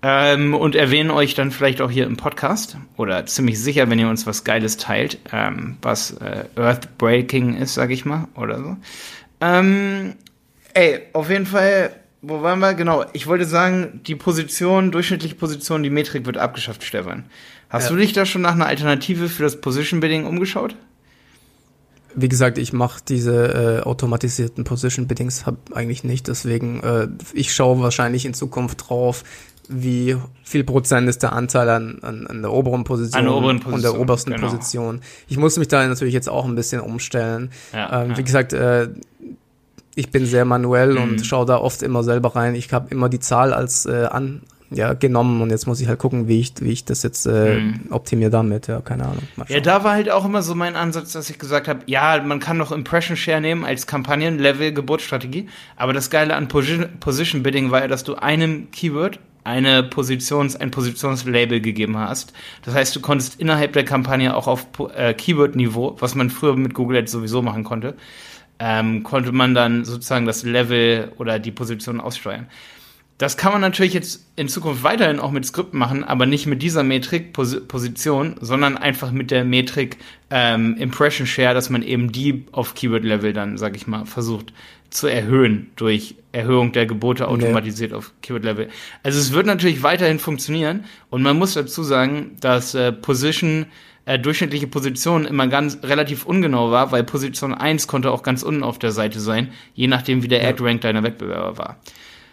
Ähm, 0.00 0.54
und 0.54 0.76
erwähnen 0.76 1.10
euch 1.10 1.34
dann 1.34 1.50
vielleicht 1.50 1.80
auch 1.80 1.90
hier 1.90 2.06
im 2.06 2.16
Podcast 2.16 2.76
oder 2.96 3.26
ziemlich 3.26 3.60
sicher, 3.60 3.90
wenn 3.90 3.98
ihr 3.98 4.08
uns 4.08 4.26
was 4.26 4.44
Geiles 4.44 4.76
teilt, 4.76 5.18
ähm, 5.32 5.76
was 5.82 6.12
äh, 6.12 6.44
Earthbreaking 6.54 7.56
ist, 7.56 7.74
sag 7.74 7.90
ich 7.90 8.04
mal, 8.04 8.28
oder 8.36 8.58
so. 8.58 8.76
Ähm, 9.40 10.14
ey, 10.74 11.00
auf 11.14 11.30
jeden 11.30 11.46
Fall, 11.46 11.90
wo 12.22 12.42
waren 12.42 12.60
wir? 12.60 12.74
Genau, 12.74 13.06
ich 13.12 13.26
wollte 13.26 13.44
sagen, 13.44 14.00
die 14.06 14.14
Position, 14.14 14.92
durchschnittliche 14.92 15.34
Position, 15.34 15.82
die 15.82 15.90
Metrik 15.90 16.26
wird 16.26 16.38
abgeschafft, 16.38 16.84
Stefan. 16.84 17.24
Hast 17.68 17.90
ja. 17.90 17.90
du 17.90 17.96
dich 17.96 18.12
da 18.12 18.24
schon 18.24 18.42
nach 18.42 18.52
einer 18.52 18.66
Alternative 18.66 19.28
für 19.28 19.42
das 19.42 19.60
Position 19.60 19.98
Bidding 19.98 20.26
umgeschaut? 20.26 20.76
Wie 22.14 22.28
gesagt, 22.28 22.58
ich 22.58 22.72
mache 22.72 23.00
diese 23.06 23.80
äh, 23.82 23.86
automatisierten 23.86 24.64
Position 24.64 25.06
Biddings 25.06 25.44
hab 25.44 25.72
eigentlich 25.72 26.04
nicht, 26.04 26.28
deswegen 26.28 26.80
äh, 26.82 27.08
ich 27.32 27.54
schaue 27.54 27.80
wahrscheinlich 27.80 28.24
in 28.24 28.34
Zukunft 28.34 28.88
drauf, 28.88 29.24
wie 29.68 30.16
viel 30.44 30.64
Prozent 30.64 31.08
ist 31.08 31.22
der 31.22 31.32
Anteil 31.32 31.68
an, 31.68 31.98
an, 32.02 32.26
an 32.26 32.42
der 32.42 32.52
oberen 32.52 32.84
Position, 32.84 33.24
der 33.24 33.34
oberen 33.34 33.60
Position 33.60 33.74
und 33.74 33.82
der 33.82 34.00
obersten 34.00 34.32
genau. 34.32 34.48
Position. 34.48 35.00
Ich 35.28 35.36
muss 35.36 35.58
mich 35.58 35.68
da 35.68 35.86
natürlich 35.86 36.14
jetzt 36.14 36.28
auch 36.28 36.46
ein 36.46 36.54
bisschen 36.54 36.80
umstellen. 36.80 37.50
Ja, 37.72 38.02
ähm, 38.02 38.10
ja. 38.10 38.16
Wie 38.18 38.24
gesagt, 38.24 38.52
äh, 38.54 38.88
ich 39.94 40.10
bin 40.10 40.26
sehr 40.26 40.44
manuell 40.44 40.92
mhm. 40.92 41.02
und 41.02 41.26
schaue 41.26 41.44
da 41.44 41.58
oft 41.58 41.82
immer 41.82 42.02
selber 42.02 42.34
rein. 42.34 42.54
Ich 42.54 42.72
habe 42.72 42.88
immer 42.90 43.08
die 43.08 43.20
Zahl 43.20 43.52
als 43.52 43.84
äh, 43.84 44.06
an, 44.10 44.42
ja, 44.70 44.92
genommen 44.94 45.40
und 45.42 45.50
jetzt 45.50 45.66
muss 45.66 45.80
ich 45.80 45.88
halt 45.88 45.98
gucken, 45.98 46.28
wie 46.28 46.40
ich, 46.40 46.54
wie 46.60 46.70
ich 46.70 46.84
das 46.84 47.02
jetzt 47.02 47.26
äh, 47.26 47.60
mhm. 47.60 47.80
optimiere 47.90 48.30
damit, 48.30 48.66
ja, 48.68 48.80
keine 48.80 49.04
Ahnung. 49.04 49.22
Ja, 49.48 49.60
da 49.60 49.84
war 49.84 49.92
halt 49.92 50.10
auch 50.10 50.24
immer 50.24 50.42
so 50.42 50.54
mein 50.54 50.76
Ansatz, 50.76 51.12
dass 51.12 51.30
ich 51.30 51.38
gesagt 51.38 51.68
habe, 51.68 51.80
ja, 51.86 52.22
man 52.22 52.38
kann 52.38 52.58
noch 52.58 52.70
Impression 52.70 53.16
Share 53.16 53.40
nehmen 53.40 53.64
als 53.64 53.86
Kampagnen-Level 53.86 54.72
Geburtsstrategie, 54.72 55.48
aber 55.76 55.92
das 55.92 56.10
Geile 56.10 56.36
an 56.36 56.48
Position, 56.48 56.88
Position 57.00 57.42
Bidding 57.42 57.70
war 57.70 57.80
ja, 57.80 57.88
dass 57.88 58.04
du 58.04 58.14
einem 58.16 58.70
Keyword 58.70 59.18
eine 59.48 59.82
Positions, 59.82 60.56
ein 60.56 60.70
Positionslabel 60.70 61.62
gegeben 61.62 61.96
hast. 61.96 62.34
Das 62.62 62.74
heißt, 62.74 62.94
du 62.94 63.00
konntest 63.00 63.40
innerhalb 63.40 63.72
der 63.72 63.84
Kampagne 63.84 64.36
auch 64.36 64.46
auf 64.46 64.66
äh, 64.94 65.14
Keyword-Niveau, 65.14 65.96
was 65.98 66.14
man 66.14 66.28
früher 66.28 66.54
mit 66.54 66.74
Google 66.74 66.98
Ads 66.98 67.12
sowieso 67.12 67.40
machen 67.40 67.64
konnte, 67.64 67.96
ähm, 68.58 69.02
konnte 69.04 69.32
man 69.32 69.54
dann 69.54 69.86
sozusagen 69.86 70.26
das 70.26 70.42
Level 70.42 71.12
oder 71.16 71.38
die 71.38 71.50
Position 71.50 71.98
aussteuern. 71.98 72.46
Das 73.18 73.36
kann 73.36 73.50
man 73.50 73.60
natürlich 73.60 73.94
jetzt 73.94 74.24
in 74.36 74.48
Zukunft 74.48 74.84
weiterhin 74.84 75.18
auch 75.18 75.32
mit 75.32 75.44
Skripten 75.44 75.78
machen, 75.78 76.04
aber 76.04 76.24
nicht 76.24 76.46
mit 76.46 76.62
dieser 76.62 76.84
Metrik 76.84 77.32
Pos 77.32 77.66
Position, 77.66 78.36
sondern 78.40 78.78
einfach 78.78 79.10
mit 79.10 79.32
der 79.32 79.44
Metrik 79.44 79.96
ähm, 80.30 80.76
Impression 80.76 81.26
Share, 81.26 81.52
dass 81.52 81.68
man 81.68 81.82
eben 81.82 82.12
die 82.12 82.44
auf 82.52 82.74
Keyword 82.74 83.02
Level 83.02 83.32
dann, 83.32 83.58
sag 83.58 83.74
ich 83.74 83.88
mal, 83.88 84.06
versucht 84.06 84.52
zu 84.90 85.08
erhöhen 85.08 85.70
durch 85.74 86.14
Erhöhung 86.30 86.72
der 86.72 86.86
Gebote 86.86 87.26
automatisiert 87.26 87.90
nee. 87.90 87.96
auf 87.96 88.12
Keyword 88.22 88.44
Level. 88.44 88.68
Also 89.02 89.18
es 89.18 89.32
wird 89.32 89.46
natürlich 89.46 89.82
weiterhin 89.82 90.20
funktionieren 90.20 90.84
und 91.10 91.22
man 91.22 91.36
muss 91.36 91.54
dazu 91.54 91.82
sagen, 91.82 92.36
dass 92.40 92.74
äh, 92.74 92.92
Position 92.92 93.66
äh, 94.04 94.20
durchschnittliche 94.20 94.68
Position 94.68 95.24
immer 95.24 95.48
ganz 95.48 95.80
relativ 95.82 96.24
ungenau 96.24 96.70
war, 96.70 96.92
weil 96.92 97.02
Position 97.02 97.52
1 97.52 97.88
konnte 97.88 98.12
auch 98.12 98.22
ganz 98.22 98.44
unten 98.44 98.62
auf 98.62 98.78
der 98.78 98.92
Seite 98.92 99.18
sein, 99.18 99.52
je 99.74 99.88
nachdem 99.88 100.22
wie 100.22 100.28
der 100.28 100.42
ja. 100.42 100.50
Ad 100.50 100.62
Rank 100.62 100.82
deiner 100.82 101.02
Wettbewerber 101.02 101.58
war. 101.58 101.80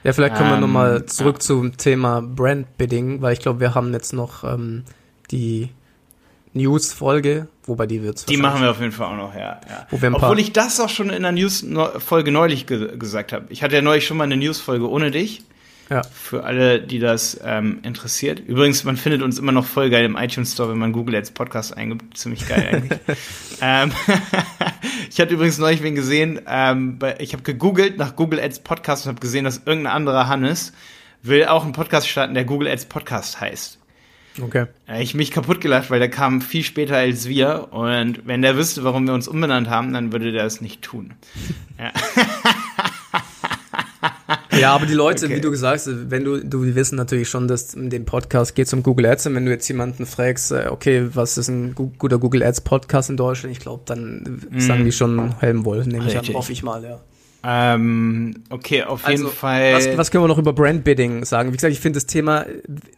Ja, 0.05 0.13
vielleicht 0.13 0.35
kommen 0.35 0.49
ähm, 0.49 0.57
wir 0.57 0.61
nochmal 0.61 1.05
zurück 1.07 1.37
ja. 1.37 1.39
zum 1.39 1.77
Thema 1.77 2.21
Brand 2.21 2.77
Bidding, 2.77 3.23
weil 3.23 3.33
ich 3.33 3.39
glaube, 3.39 3.59
wir 3.59 3.73
haben 3.73 3.91
jetzt 3.91 4.13
noch 4.13 4.43
ähm, 4.43 4.83
die 5.31 5.69
News-Folge, 6.53 7.47
wobei 7.65 7.87
die 7.87 8.03
wird's 8.03 8.23
Die 8.27 8.37
machen 8.37 8.61
wir 8.61 8.69
auf 8.69 8.79
jeden 8.79 8.91
Fall 8.91 9.07
auch 9.07 9.17
noch, 9.17 9.33
ja. 9.33 9.59
ja. 9.67 9.87
Obwohl 10.13 10.39
ich 10.39 10.53
das 10.53 10.79
auch 10.79 10.89
schon 10.89 11.09
in 11.09 11.23
der 11.23 11.31
News-Folge 11.31 12.31
neulich 12.31 12.67
ge 12.67 12.95
gesagt 12.99 13.33
habe. 13.33 13.47
Ich 13.49 13.63
hatte 13.63 13.73
ja 13.73 13.81
neulich 13.81 14.05
schon 14.05 14.17
mal 14.17 14.25
eine 14.25 14.37
News-Folge 14.37 14.87
ohne 14.87 15.09
dich. 15.09 15.43
Ja. 15.89 16.01
Für 16.03 16.43
alle, 16.43 16.81
die 16.81 16.99
das 16.99 17.39
ähm, 17.43 17.79
interessiert. 17.83 18.39
Übrigens, 18.39 18.83
man 18.83 18.97
findet 18.97 19.21
uns 19.21 19.37
immer 19.37 19.51
noch 19.51 19.65
voll 19.65 19.89
geil 19.89 20.03
im 20.05 20.15
iTunes 20.15 20.53
Store, 20.53 20.69
wenn 20.69 20.79
man 20.79 20.91
Google 20.91 21.15
Ads 21.15 21.31
Podcast 21.31 21.77
eingibt. 21.77 22.17
Ziemlich 22.17 22.47
geil 22.47 22.67
eigentlich. 22.71 22.99
ähm, 23.61 23.91
ich 25.09 25.19
hatte 25.19 25.33
übrigens 25.33 25.57
neulich 25.59 25.83
wen 25.83 25.95
gesehen, 25.95 26.41
ähm, 26.47 26.97
ich 27.19 27.33
habe 27.33 27.43
gegoogelt 27.43 27.97
nach 27.97 28.15
Google 28.15 28.39
Ads 28.39 28.59
Podcast 28.59 29.05
und 29.05 29.11
habe 29.11 29.21
gesehen, 29.21 29.45
dass 29.45 29.61
irgendein 29.65 29.93
anderer 29.93 30.27
Hannes 30.27 30.73
will 31.21 31.45
auch 31.45 31.63
einen 31.63 31.73
Podcast 31.73 32.07
starten, 32.07 32.33
der 32.33 32.45
Google 32.45 32.67
Ads 32.67 32.85
Podcast 32.85 33.39
heißt. 33.39 33.79
Okay. 34.41 34.65
Äh, 34.87 35.01
ich 35.01 35.13
mich 35.13 35.31
kaputt 35.31 35.61
gelacht, 35.61 35.89
weil 35.89 35.99
der 35.99 36.09
kam 36.09 36.41
viel 36.41 36.63
später 36.63 36.97
als 36.97 37.27
wir 37.27 37.71
und 37.71 38.27
wenn 38.27 38.41
der 38.41 38.57
wüsste, 38.57 38.83
warum 38.83 39.07
wir 39.07 39.13
uns 39.13 39.27
umbenannt 39.27 39.69
haben, 39.69 39.93
dann 39.93 40.11
würde 40.11 40.31
der 40.31 40.45
es 40.45 40.61
nicht 40.61 40.81
tun. 40.81 41.13
ja. 41.79 41.91
Ja, 44.59 44.73
aber 44.73 44.85
die 44.85 44.93
Leute, 44.93 45.25
okay. 45.25 45.35
wie 45.35 45.41
du 45.41 45.51
gesagt 45.51 45.75
hast, 45.75 46.09
wenn 46.11 46.23
du, 46.23 46.43
du 46.43 46.75
wissen 46.75 46.95
natürlich 46.95 47.29
schon, 47.29 47.47
dass 47.47 47.73
in 47.73 47.89
dem 47.89 48.05
Podcast 48.05 48.55
geht 48.55 48.67
es 48.67 48.73
um 48.73 48.83
Google 48.83 49.05
Ads 49.07 49.27
und 49.27 49.35
wenn 49.35 49.45
du 49.45 49.51
jetzt 49.51 49.67
jemanden 49.67 50.05
fragst, 50.05 50.51
äh, 50.51 50.67
okay, 50.69 51.09
was 51.13 51.37
ist 51.37 51.49
ein 51.49 51.75
guter 51.75 52.17
Google 52.17 52.43
Ads 52.43 52.61
Podcast 52.61 53.09
in 53.09 53.17
Deutschland, 53.17 53.51
ich 53.51 53.59
glaube, 53.59 53.83
dann 53.85 54.39
mm. 54.49 54.59
sagen 54.59 54.85
die 54.85 54.91
schon 54.91 55.39
Helmwoll, 55.39 55.85
nehme 55.85 56.07
ich 56.07 56.17
an, 56.17 56.25
hoffe 56.33 56.51
ich 56.51 56.63
mal, 56.63 56.83
ja. 56.83 56.99
Ähm, 57.47 58.33
okay, 58.49 58.83
auf 58.83 59.07
jeden 59.07 59.23
also, 59.23 59.27
Fall. 59.27 59.73
Was, 59.73 59.97
was 59.97 60.09
können 60.09 60.23
wir 60.23 60.27
noch 60.27 60.39
über 60.39 60.53
Brandbidding 60.53 61.25
sagen? 61.25 61.51
Wie 61.51 61.57
gesagt, 61.57 61.73
ich 61.73 61.79
finde 61.79 61.97
das 61.97 62.07
Thema 62.07 62.45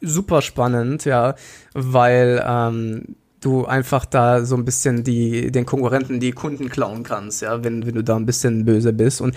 super 0.02 0.42
spannend, 0.42 1.04
ja, 1.04 1.36
weil 1.74 2.42
ähm, 2.48 3.16
du 3.42 3.66
einfach 3.66 4.06
da 4.06 4.46
so 4.46 4.56
ein 4.56 4.64
bisschen 4.64 5.04
die 5.04 5.52
den 5.52 5.66
Konkurrenten 5.66 6.20
die 6.20 6.32
Kunden 6.32 6.70
klauen 6.70 7.04
kannst, 7.04 7.42
ja, 7.42 7.64
wenn 7.64 7.86
wenn 7.86 7.96
du 7.96 8.04
da 8.04 8.16
ein 8.16 8.26
bisschen 8.26 8.64
böse 8.64 8.94
bist 8.94 9.20
und 9.20 9.36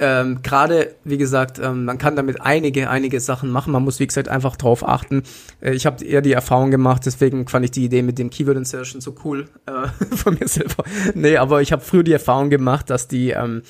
ähm, 0.00 0.40
gerade, 0.42 0.94
wie 1.04 1.18
gesagt, 1.18 1.58
ähm, 1.58 1.84
man 1.84 1.98
kann 1.98 2.16
damit 2.16 2.40
einige, 2.40 2.88
einige 2.88 3.20
Sachen 3.20 3.50
machen. 3.50 3.72
Man 3.72 3.84
muss, 3.84 4.00
wie 4.00 4.06
gesagt, 4.06 4.28
einfach 4.28 4.56
drauf 4.56 4.86
achten. 4.86 5.22
Äh, 5.60 5.72
ich 5.72 5.84
habe 5.84 6.04
eher 6.04 6.22
die 6.22 6.32
Erfahrung 6.32 6.70
gemacht, 6.70 7.02
deswegen 7.04 7.46
fand 7.46 7.66
ich 7.66 7.70
die 7.70 7.84
Idee 7.84 8.02
mit 8.02 8.18
dem 8.18 8.30
Keyword 8.30 8.56
Insertion 8.56 9.00
so 9.00 9.14
cool 9.24 9.48
äh, 9.66 9.88
von 10.16 10.38
mir 10.40 10.48
selber. 10.48 10.84
Nee, 11.14 11.36
aber 11.36 11.60
ich 11.60 11.70
habe 11.70 11.82
früher 11.82 12.02
die 12.02 12.14
Erfahrung 12.14 12.48
gemacht, 12.48 12.88
dass 12.88 13.08
die 13.08 13.30
ähm, 13.30 13.62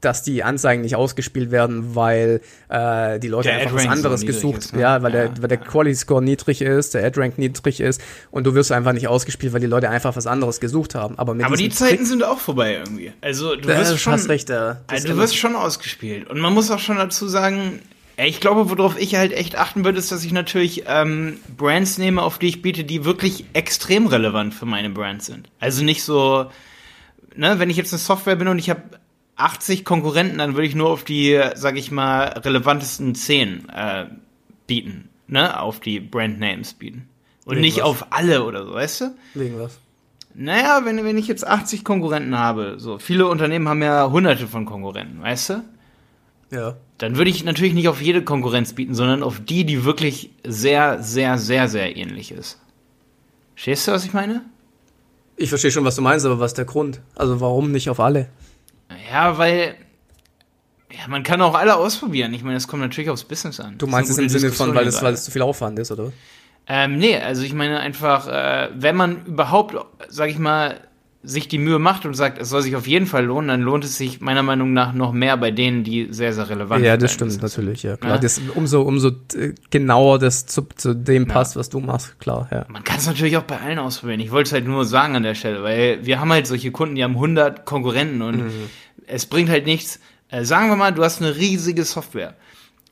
dass 0.00 0.22
die 0.22 0.44
Anzeigen 0.44 0.82
nicht 0.82 0.96
ausgespielt 0.96 1.50
werden, 1.50 1.94
weil 1.94 2.40
äh, 2.68 3.18
die 3.18 3.28
Leute 3.28 3.48
der 3.48 3.58
einfach 3.58 3.76
was 3.76 3.86
anderes 3.86 4.20
so 4.20 4.26
gesucht, 4.26 4.58
ist, 4.58 4.74
ne? 4.74 4.80
ja, 4.80 5.02
weil 5.02 5.14
ja, 5.14 5.28
der, 5.28 5.42
weil 5.42 5.48
der 5.48 5.58
Quality 5.58 5.96
Score 5.96 6.22
niedrig 6.22 6.60
ist, 6.60 6.94
der 6.94 7.04
Ad 7.04 7.20
Rank 7.20 7.38
niedrig 7.38 7.80
ist 7.80 8.00
und 8.30 8.44
du 8.44 8.54
wirst 8.54 8.70
einfach 8.70 8.92
nicht 8.92 9.08
ausgespielt, 9.08 9.52
weil 9.52 9.60
die 9.60 9.66
Leute 9.66 9.90
einfach 9.90 10.14
was 10.14 10.26
anderes 10.26 10.60
gesucht 10.60 10.94
haben. 10.94 11.18
Aber, 11.18 11.32
Aber 11.44 11.56
die 11.56 11.68
Zeiten 11.70 11.96
Trick 11.96 12.06
sind 12.06 12.22
auch 12.22 12.38
vorbei 12.38 12.74
irgendwie. 12.74 13.12
Also 13.20 13.56
du 13.56 13.66
wirst 13.66 13.92
das 13.92 14.00
schon, 14.00 14.12
hast 14.12 14.28
recht, 14.28 14.50
ja. 14.50 14.80
also, 14.86 15.08
du 15.08 15.16
wirst 15.16 15.36
schon 15.36 15.56
ausgespielt 15.56 16.28
und 16.30 16.38
man 16.38 16.54
muss 16.54 16.70
auch 16.70 16.78
schon 16.78 16.96
dazu 16.96 17.26
sagen, 17.26 17.80
ich 18.26 18.40
glaube, 18.40 18.68
worauf 18.68 18.98
ich 18.98 19.14
halt 19.14 19.32
echt 19.32 19.56
achten 19.56 19.84
würde, 19.84 19.98
ist, 19.98 20.10
dass 20.10 20.24
ich 20.24 20.32
natürlich 20.32 20.84
ähm, 20.88 21.38
Brands 21.56 21.98
nehme, 21.98 22.22
auf 22.22 22.38
die 22.38 22.48
ich 22.48 22.62
biete, 22.62 22.82
die 22.82 23.04
wirklich 23.04 23.44
extrem 23.52 24.08
relevant 24.08 24.54
für 24.54 24.66
meine 24.66 24.90
Brands 24.90 25.26
sind. 25.26 25.48
Also 25.60 25.84
nicht 25.84 26.02
so, 26.02 26.50
ne, 27.36 27.60
wenn 27.60 27.70
ich 27.70 27.76
jetzt 27.76 27.92
eine 27.92 28.00
Software 28.00 28.34
bin 28.34 28.48
und 28.48 28.58
ich 28.58 28.70
habe 28.70 28.82
80 29.38 29.84
Konkurrenten, 29.84 30.38
dann 30.38 30.54
würde 30.54 30.66
ich 30.66 30.74
nur 30.74 30.90
auf 30.90 31.04
die, 31.04 31.40
sag 31.54 31.76
ich 31.76 31.90
mal, 31.90 32.24
relevantesten 32.24 33.14
10 33.14 33.68
äh, 33.68 34.06
bieten, 34.66 35.08
ne? 35.26 35.60
Auf 35.60 35.80
die 35.80 36.00
Brandnames 36.00 36.74
bieten. 36.74 37.08
Und 37.44 37.56
Wegen 37.56 37.62
nicht 37.62 37.78
was? 37.78 37.84
auf 37.84 38.06
alle 38.10 38.44
oder 38.44 38.66
so, 38.66 38.74
weißt 38.74 39.00
du? 39.00 39.14
Wegen 39.34 39.58
was? 39.58 39.78
Naja, 40.34 40.82
wenn, 40.84 41.02
wenn 41.04 41.18
ich 41.18 41.26
jetzt 41.26 41.46
80 41.46 41.84
Konkurrenten 41.84 42.38
habe, 42.38 42.74
so, 42.78 42.98
viele 42.98 43.26
Unternehmen 43.26 43.68
haben 43.68 43.82
ja 43.82 44.10
hunderte 44.10 44.46
von 44.46 44.66
Konkurrenten, 44.66 45.22
weißt 45.22 45.50
du? 45.50 45.64
Ja. 46.50 46.76
Dann 46.98 47.16
würde 47.16 47.30
ich 47.30 47.44
natürlich 47.44 47.74
nicht 47.74 47.88
auf 47.88 48.02
jede 48.02 48.22
Konkurrenz 48.22 48.72
bieten, 48.72 48.94
sondern 48.94 49.22
auf 49.22 49.40
die, 49.40 49.64
die 49.64 49.84
wirklich 49.84 50.30
sehr, 50.44 51.02
sehr, 51.02 51.38
sehr, 51.38 51.68
sehr 51.68 51.96
ähnlich 51.96 52.32
ist. 52.32 52.60
Verstehst 53.54 53.88
du, 53.88 53.92
was 53.92 54.04
ich 54.04 54.12
meine? 54.12 54.42
Ich 55.36 55.48
verstehe 55.48 55.70
schon, 55.70 55.84
was 55.84 55.96
du 55.96 56.02
meinst, 56.02 56.26
aber 56.26 56.40
was 56.40 56.52
ist 56.52 56.58
der 56.58 56.64
Grund? 56.64 57.00
Also 57.14 57.40
warum 57.40 57.70
nicht 57.70 57.90
auf 57.90 58.00
alle? 58.00 58.28
Ja, 59.10 59.38
weil 59.38 59.74
ja, 60.90 61.06
man 61.08 61.22
kann 61.22 61.40
auch 61.42 61.54
alle 61.54 61.76
ausprobieren. 61.76 62.32
Ich 62.32 62.42
meine, 62.42 62.56
es 62.56 62.66
kommt 62.66 62.82
natürlich 62.82 63.10
aufs 63.10 63.24
Business 63.24 63.60
an. 63.60 63.76
Du 63.78 63.86
meinst 63.86 64.10
es 64.10 64.18
im 64.18 64.28
Sinne 64.28 64.52
von, 64.52 64.74
weil 64.74 64.86
es, 64.86 65.02
weil 65.02 65.14
es 65.14 65.24
zu 65.24 65.30
viel 65.30 65.42
Aufwand 65.42 65.78
ist, 65.78 65.90
oder? 65.90 66.12
Ähm, 66.66 66.98
nee, 66.98 67.16
also 67.16 67.42
ich 67.42 67.54
meine 67.54 67.80
einfach, 67.80 68.28
äh, 68.28 68.68
wenn 68.74 68.96
man 68.96 69.24
überhaupt, 69.24 69.74
sag 70.08 70.28
ich 70.28 70.38
mal, 70.38 70.80
sich 71.22 71.48
die 71.48 71.58
Mühe 71.58 71.78
macht 71.78 72.06
und 72.06 72.14
sagt, 72.14 72.38
es 72.38 72.48
soll 72.48 72.62
sich 72.62 72.76
auf 72.76 72.86
jeden 72.86 73.06
Fall 73.06 73.24
lohnen, 73.24 73.48
dann 73.48 73.60
lohnt 73.60 73.84
es 73.84 73.98
sich 73.98 74.20
meiner 74.20 74.42
Meinung 74.42 74.72
nach 74.72 74.92
noch 74.92 75.12
mehr 75.12 75.36
bei 75.36 75.50
denen, 75.50 75.82
die 75.82 76.08
sehr, 76.10 76.32
sehr 76.32 76.48
relevant 76.48 76.80
sind. 76.80 76.86
Ja, 76.86 76.96
das 76.96 77.12
stimmt 77.12 77.42
natürlich, 77.42 77.82
ja. 77.82 77.96
Klar. 77.96 78.14
Ja? 78.14 78.18
Das, 78.18 78.40
umso, 78.54 78.82
umso 78.82 79.08
äh, 79.34 79.52
genauer 79.70 80.20
das 80.20 80.46
zu, 80.46 80.62
zu 80.76 80.94
dem 80.94 81.26
passt, 81.26 81.56
ja. 81.56 81.60
was 81.60 81.70
du 81.70 81.80
machst, 81.80 82.20
klar, 82.20 82.48
ja. 82.52 82.66
Man 82.68 82.84
kann 82.84 82.98
es 82.98 83.06
natürlich 83.06 83.36
auch 83.36 83.42
bei 83.42 83.58
allen 83.58 83.78
ausprobieren. 83.78 84.20
Ich 84.20 84.30
wollte 84.30 84.48
es 84.48 84.52
halt 84.52 84.66
nur 84.66 84.84
sagen 84.84 85.16
an 85.16 85.24
der 85.24 85.34
Stelle, 85.34 85.62
weil 85.62 86.06
wir 86.06 86.20
haben 86.20 86.30
halt 86.30 86.46
solche 86.46 86.70
Kunden, 86.70 86.94
die 86.94 87.02
haben 87.02 87.14
100 87.14 87.66
Konkurrenten 87.66 88.22
und 88.22 88.36
mhm. 88.44 88.70
Es 89.08 89.26
bringt 89.26 89.50
halt 89.50 89.66
nichts. 89.66 90.00
Äh, 90.30 90.44
sagen 90.44 90.68
wir 90.68 90.76
mal, 90.76 90.92
du 90.92 91.02
hast 91.02 91.20
eine 91.20 91.36
riesige 91.36 91.84
Software. 91.84 92.36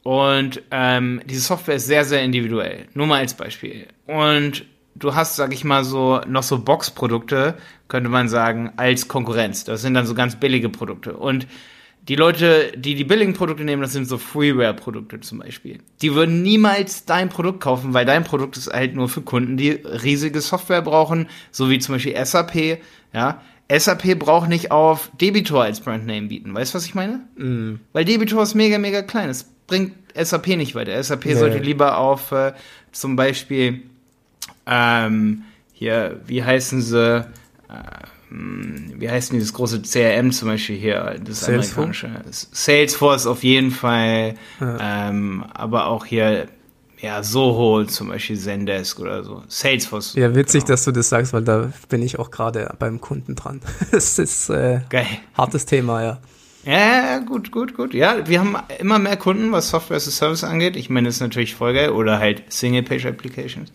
Und 0.03 0.63
ähm, 0.71 1.21
diese 1.27 1.41
Software 1.41 1.77
ist 1.77 1.87
sehr, 1.87 2.05
sehr 2.05 2.23
individuell. 2.23 2.87
Nur 2.95 3.07
mal 3.07 3.19
als 3.19 3.35
Beispiel. 3.35 3.89
Und 4.07 4.65
du 4.95 5.15
hast, 5.15 5.37
sag 5.37 5.53
ich 5.53 5.65
mal, 5.65 5.85
so 5.85 6.21
noch 6.29 6.43
so 6.43 6.59
Boxprodukte, 6.61 7.57
könnte 7.89 8.09
man 8.09 8.29
sagen, 8.29 8.73
als 8.77 9.09
Konkurrenz. 9.09 9.65
Das 9.65 9.83
sind 9.83 9.95
dann 9.95 10.07
so 10.07 10.15
ganz 10.15 10.37
billige 10.37 10.69
Produkte. 10.69 11.17
Und 11.17 11.47
die 12.09 12.15
Leute, 12.15 12.73
die 12.77 12.95
die 12.95 13.03
billigen 13.03 13.33
Produkte 13.33 13.65
nehmen, 13.65 13.83
das 13.83 13.93
sind 13.93 14.09
so 14.09 14.17
Freeware-Produkte 14.17 15.21
zum 15.21 15.41
Beispiel. 15.41 15.81
Die 16.03 16.15
würden 16.15 16.41
niemals 16.43 17.05
dein 17.05 17.29
Produkt 17.29 17.61
kaufen, 17.61 17.95
weil 17.95 18.05
dein 18.05 18.23
Produkt 18.23 18.57
ist 18.57 18.73
halt 18.73 18.95
nur 18.95 19.09
für 19.09 19.23
Kunden, 19.23 19.57
die 19.57 19.71
riesige 19.71 20.41
Software 20.41 20.83
brauchen, 20.83 21.29
so 21.51 21.69
wie 21.69 21.81
zum 21.81 21.97
Beispiel 21.97 22.15
SAP. 22.25 22.79
Ja, 23.13 23.43
SAP 23.69 24.19
braucht 24.19 24.49
nicht 24.49 24.71
auf 24.71 25.11
Debitor 25.21 25.65
als 25.65 25.81
Brandname 25.81 26.29
bieten. 26.29 26.55
Weißt 26.55 26.73
du, 26.73 26.77
was 26.77 26.87
ich 26.87 26.95
meine? 26.95 27.21
Mm. 27.37 27.81
Weil 27.93 28.05
Debitor 28.05 28.43
ist 28.43 28.55
mega, 28.55 28.79
mega 28.79 29.03
klein. 29.03 29.29
Es 29.29 29.45
bringt 29.67 29.95
SAP 30.15 30.49
nicht 30.49 30.75
weiter. 30.75 31.03
SAP 31.03 31.27
nee. 31.27 31.35
sollte 31.35 31.59
lieber 31.59 31.99
auf 31.99 32.33
äh, 32.33 32.53
zum 32.93 33.17
Beispiel 33.17 33.83
ähm, 34.67 35.43
hier, 35.73 36.21
wie 36.27 36.43
heißen 36.43 36.81
sie? 36.81 37.27
Ähm, 37.69 38.93
wie 38.99 39.09
heißt 39.09 39.31
denn 39.31 39.39
dieses 39.39 39.53
große 39.53 39.83
CRM 39.83 40.33
zum 40.33 40.49
Beispiel 40.49 40.77
hier, 40.77 41.17
das 41.23 41.41
Salesforce? 41.41 42.05
amerikanische? 42.05 42.47
Salesforce 42.53 43.27
auf 43.27 43.45
jeden 43.45 43.71
Fall, 43.71 44.35
ja. 44.61 45.09
ähm, 45.09 45.45
aber 45.53 45.87
auch 45.87 46.05
hier, 46.05 46.49
ja, 47.01 47.23
Soho 47.23 47.85
zum 47.85 48.09
Beispiel, 48.09 48.39
Zendesk 48.39 48.99
oder 49.01 49.23
so. 49.23 49.43
Salesforce. 49.49 50.15
Ja, 50.15 50.35
witzig, 50.35 50.63
genau. 50.63 50.73
dass 50.73 50.85
du 50.85 50.93
das 50.93 51.09
sagst, 51.09 51.33
weil 51.33 51.43
da 51.43 51.73
bin 51.89 52.03
ich 52.03 52.19
auch 52.19 52.31
gerade 52.31 52.75
beim 52.79 53.01
Kunden 53.01 53.35
dran. 53.35 53.61
das 53.91 54.19
ist 54.19 54.49
äh, 54.49 54.81
Geil. 54.89 55.07
hartes 55.35 55.67
Thema, 55.67 56.03
ja. 56.03 56.21
Ja, 56.65 57.19
gut, 57.19 57.53
gut, 57.53 57.75
gut. 57.75 57.95
Ja, 57.95 58.27
wir 58.27 58.41
haben 58.41 58.57
immer 58.81 58.99
mehr 58.99 59.17
Kunden, 59.17 59.53
was 59.53 59.71
Software 59.71 59.99
as 59.99 60.09
a 60.09 60.11
Service 60.11 60.43
angeht. 60.43 60.75
Ich 60.75 60.91
meine, 60.91 61.07
das 61.07 61.17
ist 61.17 61.21
natürlich 61.21 61.55
voll 61.55 61.75
geil. 61.75 61.91
Oder 61.91 62.19
halt 62.19 62.43
Single-Page-Applications. 62.53 63.71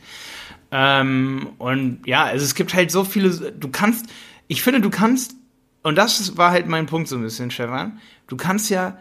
Ähm, 0.71 1.49
und 1.57 2.01
ja, 2.05 2.25
also 2.25 2.43
es 2.43 2.55
gibt 2.55 2.73
halt 2.73 2.91
so 2.91 3.03
viele, 3.03 3.29
du 3.29 3.69
kannst, 3.69 4.07
ich 4.47 4.61
finde, 4.61 4.81
du 4.81 4.89
kannst, 4.89 5.35
und 5.83 5.97
das 5.97 6.37
war 6.37 6.51
halt 6.51 6.67
mein 6.67 6.85
Punkt 6.85 7.07
so 7.07 7.15
ein 7.15 7.21
bisschen, 7.21 7.51
Stefan, 7.51 7.99
du 8.27 8.35
kannst 8.35 8.69
ja 8.69 8.97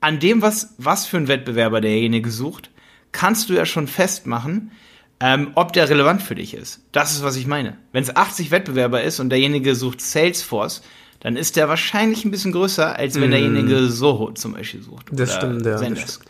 an 0.00 0.20
dem, 0.20 0.42
was, 0.42 0.74
was 0.78 1.06
für 1.06 1.16
ein 1.16 1.28
Wettbewerber 1.28 1.80
derjenige 1.80 2.30
sucht, 2.30 2.70
kannst 3.12 3.48
du 3.48 3.54
ja 3.54 3.66
schon 3.66 3.86
festmachen, 3.86 4.72
ähm, 5.20 5.52
ob 5.54 5.72
der 5.72 5.88
relevant 5.88 6.22
für 6.22 6.34
dich 6.34 6.54
ist. 6.54 6.82
Das 6.92 7.12
ist, 7.12 7.22
was 7.22 7.36
ich 7.36 7.46
meine. 7.46 7.76
Wenn 7.92 8.02
es 8.02 8.14
80 8.14 8.50
Wettbewerber 8.50 9.02
ist 9.02 9.20
und 9.20 9.30
derjenige 9.30 9.74
sucht 9.74 10.00
Salesforce, 10.00 10.82
dann 11.20 11.36
ist 11.36 11.56
der 11.56 11.68
wahrscheinlich 11.68 12.24
ein 12.24 12.30
bisschen 12.30 12.52
größer, 12.52 12.96
als 12.96 13.18
wenn 13.18 13.30
mm. 13.30 13.32
derjenige 13.32 13.88
Soho 13.88 14.32
zum 14.32 14.52
Beispiel 14.52 14.82
sucht. 14.82 15.06
Das 15.10 15.34
stimmt, 15.34 15.64
ja. 15.64 15.78
Zendesk. 15.78 16.24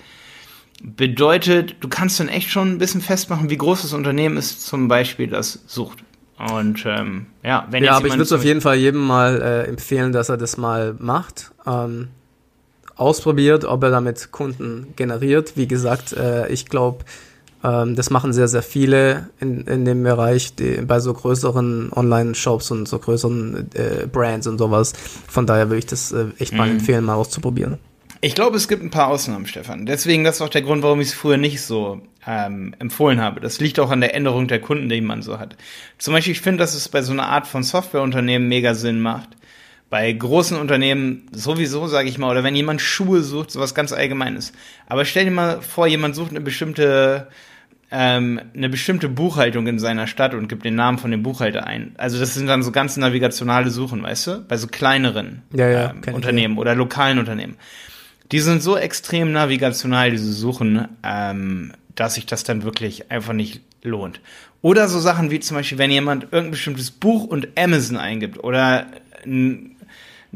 bedeutet, 0.83 1.77
du 1.81 1.89
kannst 1.89 2.21
dann 2.21 2.29
echt 2.29 2.51
schon 2.51 2.73
ein 2.73 2.79
bisschen 2.79 3.01
festmachen, 3.01 3.51
wie 3.51 3.59
groß 3.59 3.83
das 3.83 3.93
Unternehmen 3.93 4.37
ist, 4.37 4.65
zum 4.65 4.87
Beispiel, 4.87 5.27
das 5.27 5.65
sucht. 5.67 6.05
Und 6.39 6.85
ähm, 6.87 7.27
ja, 7.43 7.67
wenn 7.71 7.83
ja, 7.83 7.93
aber 7.93 8.07
ich 8.07 8.13
würde 8.13 8.23
es 8.23 8.33
auf 8.33 8.45
jeden 8.45 8.61
Fall 8.61 8.77
jedem 8.77 9.01
mal 9.01 9.41
äh, 9.41 9.69
empfehlen, 9.69 10.13
dass 10.13 10.29
er 10.29 10.37
das 10.37 10.59
mal 10.59 10.95
macht. 10.99 11.53
Ähm, 11.67 12.09
ausprobiert, 12.97 13.65
ob 13.65 13.83
er 13.83 13.91
damit 13.91 14.33
Kunden 14.33 14.95
generiert. 14.97 15.57
Wie 15.57 15.69
gesagt, 15.69 16.13
äh, 16.13 16.49
ich 16.49 16.67
glaube, 16.67 17.05
ähm, 17.63 17.95
das 17.97 18.11
machen 18.11 18.33
sehr, 18.33 18.49
sehr 18.49 18.63
viele 18.63 19.31
in, 19.41 19.63
in 19.67 19.85
dem 19.85 20.03
Bereich, 20.03 20.55
die, 20.55 20.83
bei 20.83 21.01
so 21.01 21.13
größeren 21.13 21.93
Online-Shops 21.93 22.71
und 22.71 22.89
so 22.89 22.99
größeren 22.99 23.71
äh, 23.75 24.07
Brands 24.07 24.47
und 24.47 24.59
sowas. 24.59 24.93
Von 25.29 25.47
daher 25.47 25.69
würde 25.69 25.79
ich 25.79 25.87
das 25.87 26.13
äh, 26.13 26.27
echt 26.39 26.53
mal 26.53 26.69
mhm. 26.69 26.79
empfehlen, 26.79 27.05
mal 27.05 27.15
auszuprobieren. 27.15 27.79
Ich 28.23 28.35
glaube, 28.35 28.57
es 28.57 28.67
gibt 28.67 28.83
ein 28.83 28.91
paar 28.91 29.09
Ausnahmen, 29.09 29.47
Stefan. 29.47 29.85
Deswegen, 29.85 30.25
das 30.25 30.37
ist 30.37 30.43
auch 30.43 30.49
der 30.49 30.63
Grund, 30.63 30.83
warum 30.83 31.01
ich 31.01 31.09
es 31.09 31.15
früher 31.15 31.37
nicht 31.37 31.61
so 31.61 32.01
ähm, 32.27 32.75
empfohlen 32.79 33.21
habe. 33.21 33.41
Das 33.41 33.61
liegt 33.61 33.79
auch 33.79 33.91
an 33.91 34.01
der 34.01 34.15
Änderung 34.15 34.49
der 34.49 34.61
Kunden, 34.61 34.89
die 34.89 35.01
man 35.01 35.23
so 35.23 35.39
hat. 35.39 35.57
Zum 35.99 36.15
Beispiel, 36.15 36.33
ich 36.33 36.41
finde, 36.41 36.59
dass 36.59 36.75
es 36.75 36.89
bei 36.89 37.03
so 37.03 37.13
einer 37.13 37.29
Art 37.29 37.47
von 37.47 37.63
Softwareunternehmen 37.63 38.49
mega 38.49 38.75
Sinn 38.75 39.01
macht. 39.01 39.36
Bei 39.89 40.13
großen 40.13 40.59
Unternehmen 40.59 41.29
sowieso, 41.33 41.87
sage 41.87 42.09
ich 42.09 42.19
mal, 42.19 42.31
oder 42.31 42.43
wenn 42.43 42.57
jemand 42.57 42.81
Schuhe 42.81 43.23
sucht, 43.23 43.51
sowas 43.53 43.75
ganz 43.75 43.93
Allgemeines. 43.93 44.53
Aber 44.87 45.05
stell 45.05 45.27
dir 45.27 45.31
mal 45.31 45.63
vor, 45.63 45.87
jemand 45.87 46.17
sucht 46.17 46.31
eine 46.31 46.41
bestimmte 46.41 47.29
ähm, 47.91 48.41
eine 48.55 48.69
bestimmte 48.69 49.09
Buchhaltung 49.09 49.67
in 49.67 49.79
seiner 49.79 50.07
Stadt 50.07 50.35
und 50.35 50.49
gibt 50.49 50.65
den 50.65 50.75
Namen 50.75 50.99
von 50.99 51.11
dem 51.11 51.23
Buchhalter 51.23 51.67
ein. 51.67 51.95
Also 51.99 52.19
das 52.19 52.35
sind 52.35 52.47
dann 52.47 52.63
so 52.63 52.73
ganz 52.73 52.97
navigationale 52.97 53.71
Suchen, 53.71 54.03
weißt 54.03 54.27
du? 54.27 54.41
Bei 54.43 54.57
so 54.57 54.67
kleineren 54.67 55.43
ja, 55.53 55.69
ja, 55.69 55.91
ähm, 55.91 56.15
Unternehmen 56.15 56.59
oder 56.59 56.75
lokalen 56.75 57.19
Unternehmen. 57.19 57.57
Die 58.33 58.41
sind 58.41 58.61
so 58.61 58.77
extrem 58.77 59.31
navigational, 59.31 60.11
diese 60.11 60.33
Suchen, 60.33 60.89
ähm, 61.05 61.73
dass 61.95 62.15
sich 62.15 62.27
das 62.27 62.43
dann 62.43 62.65
wirklich 62.65 63.11
einfach 63.11 63.33
nicht 63.33 63.61
lohnt. 63.83 64.21
Oder 64.63 64.89
so 64.89 64.99
Sachen 64.99 65.31
wie 65.31 65.39
zum 65.39 65.57
Beispiel, 65.57 65.79
wenn 65.79 65.93
jemand 65.93 66.25
irgendein 66.25 66.51
bestimmtes 66.51 66.91
Buch 66.91 67.25
und 67.25 67.49
Amazon 67.57 67.97
eingibt 67.97 68.43
oder 68.43 68.89
ein, 69.25 69.76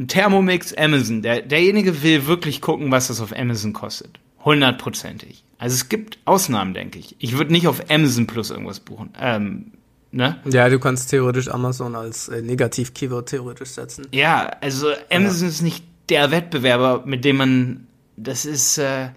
ein 0.00 0.08
Thermomix 0.08 0.72
Amazon, 0.74 1.22
der, 1.22 1.42
derjenige 1.42 2.02
will 2.02 2.26
wirklich 2.26 2.60
gucken, 2.60 2.90
was 2.90 3.08
das 3.08 3.20
auf 3.20 3.36
Amazon 3.36 3.72
kostet. 3.74 4.18
Hundertprozentig. 4.44 5.44
Also 5.58 5.74
es 5.74 5.90
gibt 5.90 6.18
Ausnahmen, 6.24 6.72
denke 6.72 6.98
ich. 6.98 7.16
Ich 7.18 7.36
würde 7.36 7.52
nicht 7.52 7.68
auf 7.68 7.90
Amazon 7.90 8.26
Plus 8.26 8.50
irgendwas 8.50 8.80
buchen. 8.80 9.10
Ähm, 9.20 9.72
ne? 10.10 10.40
Ja, 10.50 10.70
du 10.70 10.78
kannst 10.78 11.10
theoretisch 11.10 11.48
Amazon 11.48 11.94
als 11.94 12.28
äh, 12.28 12.40
Negativ-Keyword 12.40 13.28
theoretisch 13.28 13.70
setzen. 13.70 14.06
Ja, 14.12 14.50
also 14.62 14.88
Amazon 15.10 15.42
ja. 15.42 15.48
ist 15.48 15.60
nicht 15.60 15.84
der 16.08 16.30
Wettbewerber, 16.30 17.02
mit 17.04 17.24
dem 17.26 17.36
man. 17.36 17.86
Das 18.16 18.46
ist. 18.46 18.78
Äh, 18.78 19.10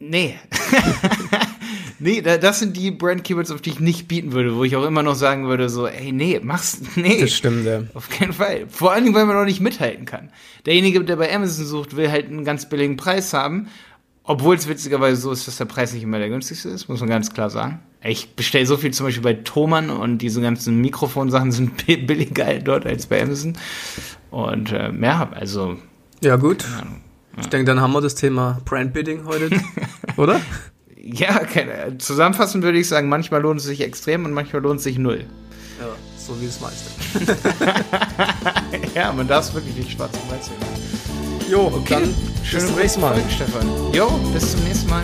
nee. 0.00 0.36
nee, 1.98 2.20
das 2.20 2.58
sind 2.58 2.76
die 2.76 2.90
Brand-Keywords, 2.90 3.50
auf 3.50 3.60
die 3.60 3.70
ich 3.70 3.80
nicht 3.80 4.08
bieten 4.08 4.32
würde, 4.32 4.56
wo 4.56 4.64
ich 4.64 4.76
auch 4.76 4.84
immer 4.84 5.02
noch 5.02 5.14
sagen 5.14 5.46
würde, 5.48 5.68
so, 5.68 5.86
ey, 5.86 6.12
nee, 6.12 6.40
mach's, 6.42 6.80
nee. 6.96 7.20
Das 7.20 7.32
stimmt, 7.32 7.64
ja. 7.64 7.82
Auf 7.94 8.08
keinen 8.08 8.32
Fall. 8.32 8.66
Vor 8.68 8.92
allen 8.92 9.04
Dingen, 9.04 9.16
weil 9.16 9.26
man 9.26 9.36
noch 9.36 9.44
nicht 9.44 9.60
mithalten 9.60 10.04
kann. 10.04 10.30
Derjenige, 10.64 11.02
der 11.04 11.16
bei 11.16 11.34
Amazon 11.34 11.66
sucht, 11.66 11.96
will 11.96 12.10
halt 12.10 12.26
einen 12.26 12.44
ganz 12.44 12.68
billigen 12.68 12.96
Preis 12.96 13.32
haben 13.32 13.68
obwohl 14.28 14.56
es 14.56 14.68
witzigerweise 14.68 15.20
so 15.20 15.30
ist, 15.30 15.46
dass 15.46 15.56
der 15.56 15.66
Preis 15.66 15.92
nicht 15.92 16.02
immer 16.02 16.18
der 16.18 16.28
günstigste 16.28 16.68
ist, 16.68 16.88
muss 16.88 17.00
man 17.00 17.08
ganz 17.08 17.32
klar 17.32 17.48
sagen. 17.48 17.80
Ich 18.02 18.34
bestelle 18.34 18.66
so 18.66 18.76
viel 18.76 18.92
zum 18.92 19.06
Beispiel 19.06 19.22
bei 19.22 19.34
Thomann 19.34 19.88
und 19.88 20.18
diese 20.18 20.40
ganzen 20.40 20.80
Mikrofonsachen 20.80 21.52
sind 21.52 21.86
billiger 22.06 22.58
dort 22.58 22.86
als 22.86 23.06
bei 23.06 23.22
Amazon. 23.22 23.56
Und 24.30 24.72
äh, 24.72 24.92
ja, 24.92 25.30
also. 25.32 25.76
Ja, 26.22 26.36
gut. 26.36 26.64
Ich 27.38 27.46
denke, 27.46 27.66
dann 27.66 27.80
haben 27.80 27.92
wir 27.92 28.00
das 28.00 28.16
Thema 28.16 28.58
Brandbidding 28.64 29.26
heute, 29.26 29.50
oder? 30.16 30.40
Ja, 31.14 31.40
zusammenfassend 31.98 32.64
würde 32.64 32.78
ich 32.78 32.88
sagen, 32.88 33.08
manchmal 33.08 33.40
lohnt 33.40 33.60
es 33.60 33.66
sich 33.66 33.80
extrem 33.80 34.24
und 34.24 34.32
manchmal 34.32 34.62
lohnt 34.62 34.78
es 34.78 34.84
sich 34.84 34.98
null. 34.98 35.24
Ja, 35.78 35.86
so 36.18 36.40
wie 36.40 36.46
das 36.46 36.60
meiste. 36.60 36.90
ja, 38.94 39.12
man 39.12 39.28
darf 39.28 39.48
es 39.48 39.54
wirklich 39.54 39.76
nicht 39.76 39.92
schwarz 39.92 40.12
und 40.14 40.32
weiß 40.32 40.46
sehen. 40.46 41.50
Jo, 41.50 41.72
okay. 41.74 42.02
dann 42.50 42.66
zum 42.66 42.76
nächsten 42.76 43.00
Mal. 43.00 43.20
Stefan. 43.30 43.68
Jo, 43.92 44.08
bis 44.32 44.52
zum 44.52 44.64
nächsten 44.64 44.90
Mal. 44.90 45.02